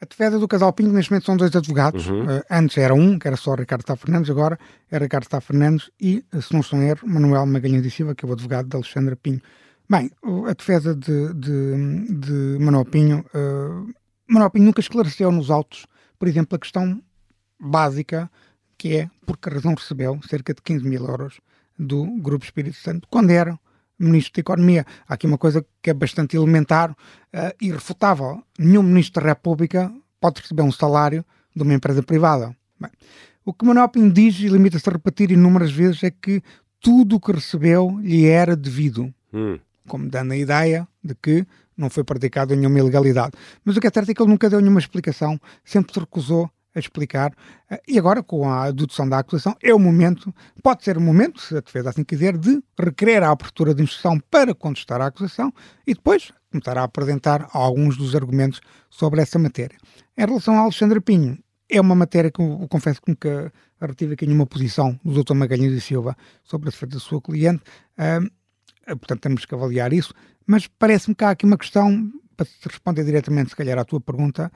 A 0.00 0.06
defesa 0.06 0.38
do 0.38 0.48
Casal 0.48 0.72
Pinho, 0.72 0.92
neste 0.92 1.10
momento, 1.10 1.26
são 1.26 1.36
dois 1.36 1.54
advogados. 1.54 2.06
Uhum. 2.08 2.24
Uh, 2.24 2.42
antes 2.50 2.78
era 2.78 2.94
um, 2.94 3.18
que 3.18 3.26
era 3.26 3.36
só 3.36 3.54
Ricardo 3.54 3.84
Sá 3.86 3.94
Fernandes, 3.96 4.30
agora 4.30 4.58
é 4.90 4.96
Ricardo 4.96 5.26
Sá 5.30 5.42
Fernandes 5.42 5.90
e, 6.00 6.24
se 6.40 6.52
não 6.54 6.60
estou 6.60 6.78
em 6.78 6.88
erro, 6.88 7.06
Manuel 7.06 7.44
Magalhães 7.44 7.84
e 7.84 7.90
Silva, 7.90 8.14
que 8.14 8.24
é 8.24 8.28
o 8.28 8.32
advogado 8.32 8.66
de 8.66 8.76
Alexandra 8.76 9.14
Pinho. 9.14 9.42
Bem, 9.88 10.10
a 10.48 10.54
defesa 10.54 10.94
de, 10.94 11.34
de, 11.34 12.18
de 12.18 12.58
Manuel 12.60 12.86
Pinho, 12.86 13.24
uh, 13.34 13.92
Manuel 14.26 14.50
Pinho 14.50 14.64
nunca 14.64 14.80
esclareceu 14.80 15.30
nos 15.30 15.50
autos, 15.50 15.84
por 16.18 16.28
exemplo, 16.28 16.56
a 16.56 16.58
questão 16.58 17.02
básica 17.60 18.30
que 18.80 18.96
é 18.96 19.10
porque 19.26 19.46
a 19.46 19.52
razão 19.52 19.74
recebeu 19.74 20.18
cerca 20.26 20.54
de 20.54 20.62
15 20.62 20.88
mil 20.88 21.06
euros 21.06 21.38
do 21.78 22.06
Grupo 22.18 22.46
Espírito 22.46 22.78
Santo 22.78 23.06
quando 23.10 23.28
era 23.28 23.60
Ministro 23.98 24.32
da 24.32 24.40
Economia. 24.40 24.86
Há 25.06 25.12
aqui 25.12 25.26
uma 25.26 25.36
coisa 25.36 25.62
que 25.82 25.90
é 25.90 25.92
bastante 25.92 26.34
elementar 26.34 26.92
uh, 26.92 26.96
e 27.60 27.66
irrefutável. 27.66 28.42
Nenhum 28.58 28.82
Ministro 28.82 29.22
da 29.22 29.28
República 29.28 29.92
pode 30.18 30.40
receber 30.40 30.62
um 30.62 30.72
salário 30.72 31.22
de 31.54 31.62
uma 31.62 31.74
empresa 31.74 32.02
privada. 32.02 32.56
Bem, 32.80 32.90
o 33.44 33.52
que 33.52 33.66
Manuel 33.66 33.90
Pinho 33.90 34.10
diz 34.10 34.40
e 34.40 34.48
limita-se 34.48 34.88
a 34.88 34.92
repetir 34.92 35.30
inúmeras 35.30 35.70
vezes 35.70 36.02
é 36.02 36.10
que 36.10 36.42
tudo 36.80 37.16
o 37.16 37.20
que 37.20 37.32
recebeu 37.32 38.00
lhe 38.00 38.24
era 38.24 38.56
devido. 38.56 39.12
Hum. 39.30 39.58
Como 39.86 40.08
dando 40.08 40.32
a 40.32 40.36
ideia 40.38 40.88
de 41.04 41.14
que 41.14 41.46
não 41.76 41.90
foi 41.90 42.02
praticada 42.02 42.56
nenhuma 42.56 42.78
ilegalidade. 42.78 43.32
Mas 43.62 43.76
o 43.76 43.80
que 43.80 43.86
é 43.86 43.90
certo 43.92 44.10
é 44.10 44.14
que 44.14 44.22
ele 44.22 44.30
nunca 44.30 44.48
deu 44.48 44.60
nenhuma 44.60 44.80
explicação, 44.80 45.38
sempre 45.62 45.92
se 45.92 46.00
recusou 46.00 46.50
a 46.74 46.78
explicar. 46.78 47.32
Eh, 47.70 47.82
e 47.88 47.98
agora, 47.98 48.22
com 48.22 48.48
a 48.48 48.70
dedução 48.70 49.08
da 49.08 49.18
acusação, 49.18 49.56
é 49.62 49.74
o 49.74 49.78
momento, 49.78 50.34
pode 50.62 50.84
ser 50.84 50.96
o 50.96 51.00
momento, 51.00 51.40
se 51.40 51.56
a 51.56 51.60
defesa 51.60 51.90
assim 51.90 52.04
quiser, 52.04 52.36
de 52.36 52.62
requerer 52.78 53.22
a 53.22 53.30
abertura 53.30 53.74
de 53.74 53.82
instrução 53.82 54.18
para 54.30 54.54
contestar 54.54 55.00
a 55.00 55.06
acusação 55.06 55.52
e 55.86 55.94
depois 55.94 56.32
começar 56.50 56.76
a 56.78 56.84
apresentar 56.84 57.48
alguns 57.52 57.96
dos 57.96 58.14
argumentos 58.14 58.60
sobre 58.88 59.20
essa 59.20 59.38
matéria. 59.38 59.78
Em 60.16 60.26
relação 60.26 60.54
a 60.54 60.60
Alexandre 60.60 61.00
Pinho, 61.00 61.38
é 61.68 61.80
uma 61.80 61.94
matéria 61.94 62.30
que 62.30 62.40
eu, 62.42 62.66
confesso 62.68 63.00
que 63.00 63.10
nunca 63.10 63.52
retive 63.80 64.14
aqui 64.14 64.26
nenhuma 64.26 64.46
posição 64.46 64.98
do 65.04 65.22
Dr. 65.22 65.34
Magalhães 65.34 65.72
e 65.72 65.80
Silva 65.80 66.16
sobre 66.42 66.68
a 66.68 66.70
defesa 66.70 66.92
da 66.92 66.98
sua 66.98 67.22
cliente, 67.22 67.62
uh, 67.96 68.96
portanto 68.96 69.20
temos 69.20 69.44
que 69.44 69.54
avaliar 69.54 69.92
isso, 69.92 70.12
mas 70.46 70.66
parece-me 70.66 71.14
que 71.14 71.22
há 71.22 71.30
aqui 71.30 71.46
uma 71.46 71.56
questão, 71.56 72.10
para 72.36 72.46
responder 72.64 73.04
diretamente 73.04 73.50
se 73.50 73.56
calhar 73.56 73.78
à 73.78 73.84
tua 73.84 74.00
pergunta, 74.00 74.50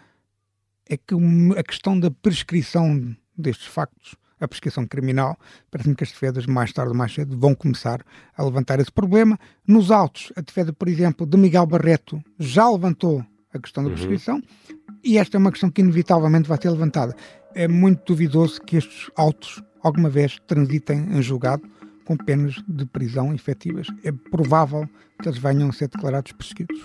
é 0.88 0.96
que 0.96 1.14
a 1.56 1.62
questão 1.62 1.98
da 1.98 2.10
prescrição 2.10 3.14
destes 3.36 3.66
factos, 3.66 4.14
a 4.40 4.46
prescrição 4.46 4.86
criminal, 4.86 5.38
parece-me 5.70 5.94
que 5.94 6.04
as 6.04 6.10
defesas, 6.10 6.46
mais 6.46 6.72
tarde 6.72 6.90
ou 6.90 6.96
mais 6.96 7.14
cedo, 7.14 7.38
vão 7.38 7.54
começar 7.54 8.04
a 8.36 8.44
levantar 8.44 8.80
esse 8.80 8.92
problema. 8.92 9.38
Nos 9.66 9.90
autos, 9.90 10.32
a 10.36 10.40
defesa, 10.40 10.72
por 10.72 10.88
exemplo, 10.88 11.26
de 11.26 11.36
Miguel 11.36 11.66
Barreto 11.66 12.22
já 12.38 12.68
levantou 12.68 13.24
a 13.52 13.58
questão 13.58 13.84
da 13.84 13.90
uhum. 13.90 13.94
prescrição 13.94 14.36
uhum. 14.36 14.98
e 15.02 15.16
esta 15.16 15.36
é 15.36 15.38
uma 15.38 15.50
questão 15.50 15.70
que 15.70 15.80
inevitavelmente 15.80 16.48
vai 16.48 16.58
ser 16.60 16.70
levantada. 16.70 17.14
É 17.54 17.68
muito 17.68 18.04
duvidoso 18.04 18.60
que 18.60 18.76
estes 18.76 19.10
autos 19.16 19.62
alguma 19.82 20.10
vez 20.10 20.38
transitem 20.46 20.98
em 21.16 21.22
julgado 21.22 21.62
com 22.04 22.16
penas 22.16 22.56
de 22.68 22.84
prisão 22.84 23.32
efetivas. 23.32 23.86
É 24.02 24.12
provável 24.12 24.88
que 25.22 25.28
eles 25.28 25.38
venham 25.38 25.68
a 25.68 25.72
ser 25.72 25.88
declarados 25.88 26.32
prescritos. 26.32 26.80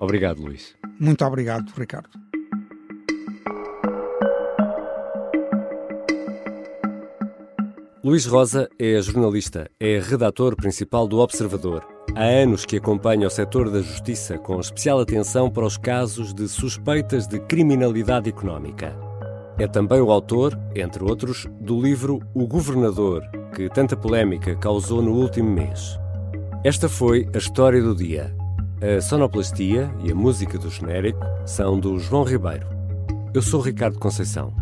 Obrigado, 0.00 0.42
Luís. 0.42 0.74
Muito 0.98 1.24
obrigado, 1.24 1.72
Ricardo. 1.76 2.27
Luís 8.04 8.26
Rosa 8.26 8.68
é 8.78 9.02
jornalista, 9.02 9.68
é 9.80 9.98
redator 9.98 10.54
principal 10.54 11.08
do 11.08 11.18
Observador. 11.18 11.84
Há 12.14 12.22
anos 12.22 12.64
que 12.64 12.76
acompanha 12.76 13.26
o 13.26 13.30
setor 13.30 13.68
da 13.68 13.80
justiça 13.80 14.38
com 14.38 14.60
especial 14.60 15.00
atenção 15.00 15.50
para 15.50 15.66
os 15.66 15.76
casos 15.76 16.32
de 16.32 16.46
suspeitas 16.46 17.26
de 17.26 17.40
criminalidade 17.40 18.28
económica. 18.28 18.96
É 19.58 19.66
também 19.66 20.00
o 20.00 20.12
autor, 20.12 20.56
entre 20.76 21.02
outros, 21.02 21.48
do 21.60 21.80
livro 21.82 22.20
O 22.32 22.46
Governador, 22.46 23.24
que 23.52 23.68
tanta 23.68 23.96
polémica 23.96 24.54
causou 24.54 25.02
no 25.02 25.14
último 25.14 25.50
mês. 25.50 25.98
Esta 26.62 26.88
foi 26.88 27.28
a 27.34 27.38
história 27.38 27.82
do 27.82 27.96
dia. 27.96 28.32
A 28.80 29.00
sonoplastia 29.00 29.92
e 30.04 30.12
a 30.12 30.14
música 30.14 30.56
do 30.56 30.70
genérico 30.70 31.18
são 31.44 31.80
do 31.80 31.98
João 31.98 32.22
Ribeiro. 32.22 32.68
Eu 33.34 33.42
sou 33.42 33.60
Ricardo 33.60 33.98
Conceição. 33.98 34.54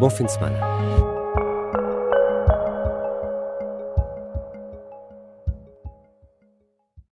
Bom 0.00 0.08
fim 0.08 0.24
de 0.24 0.32
semana. 0.32 1.07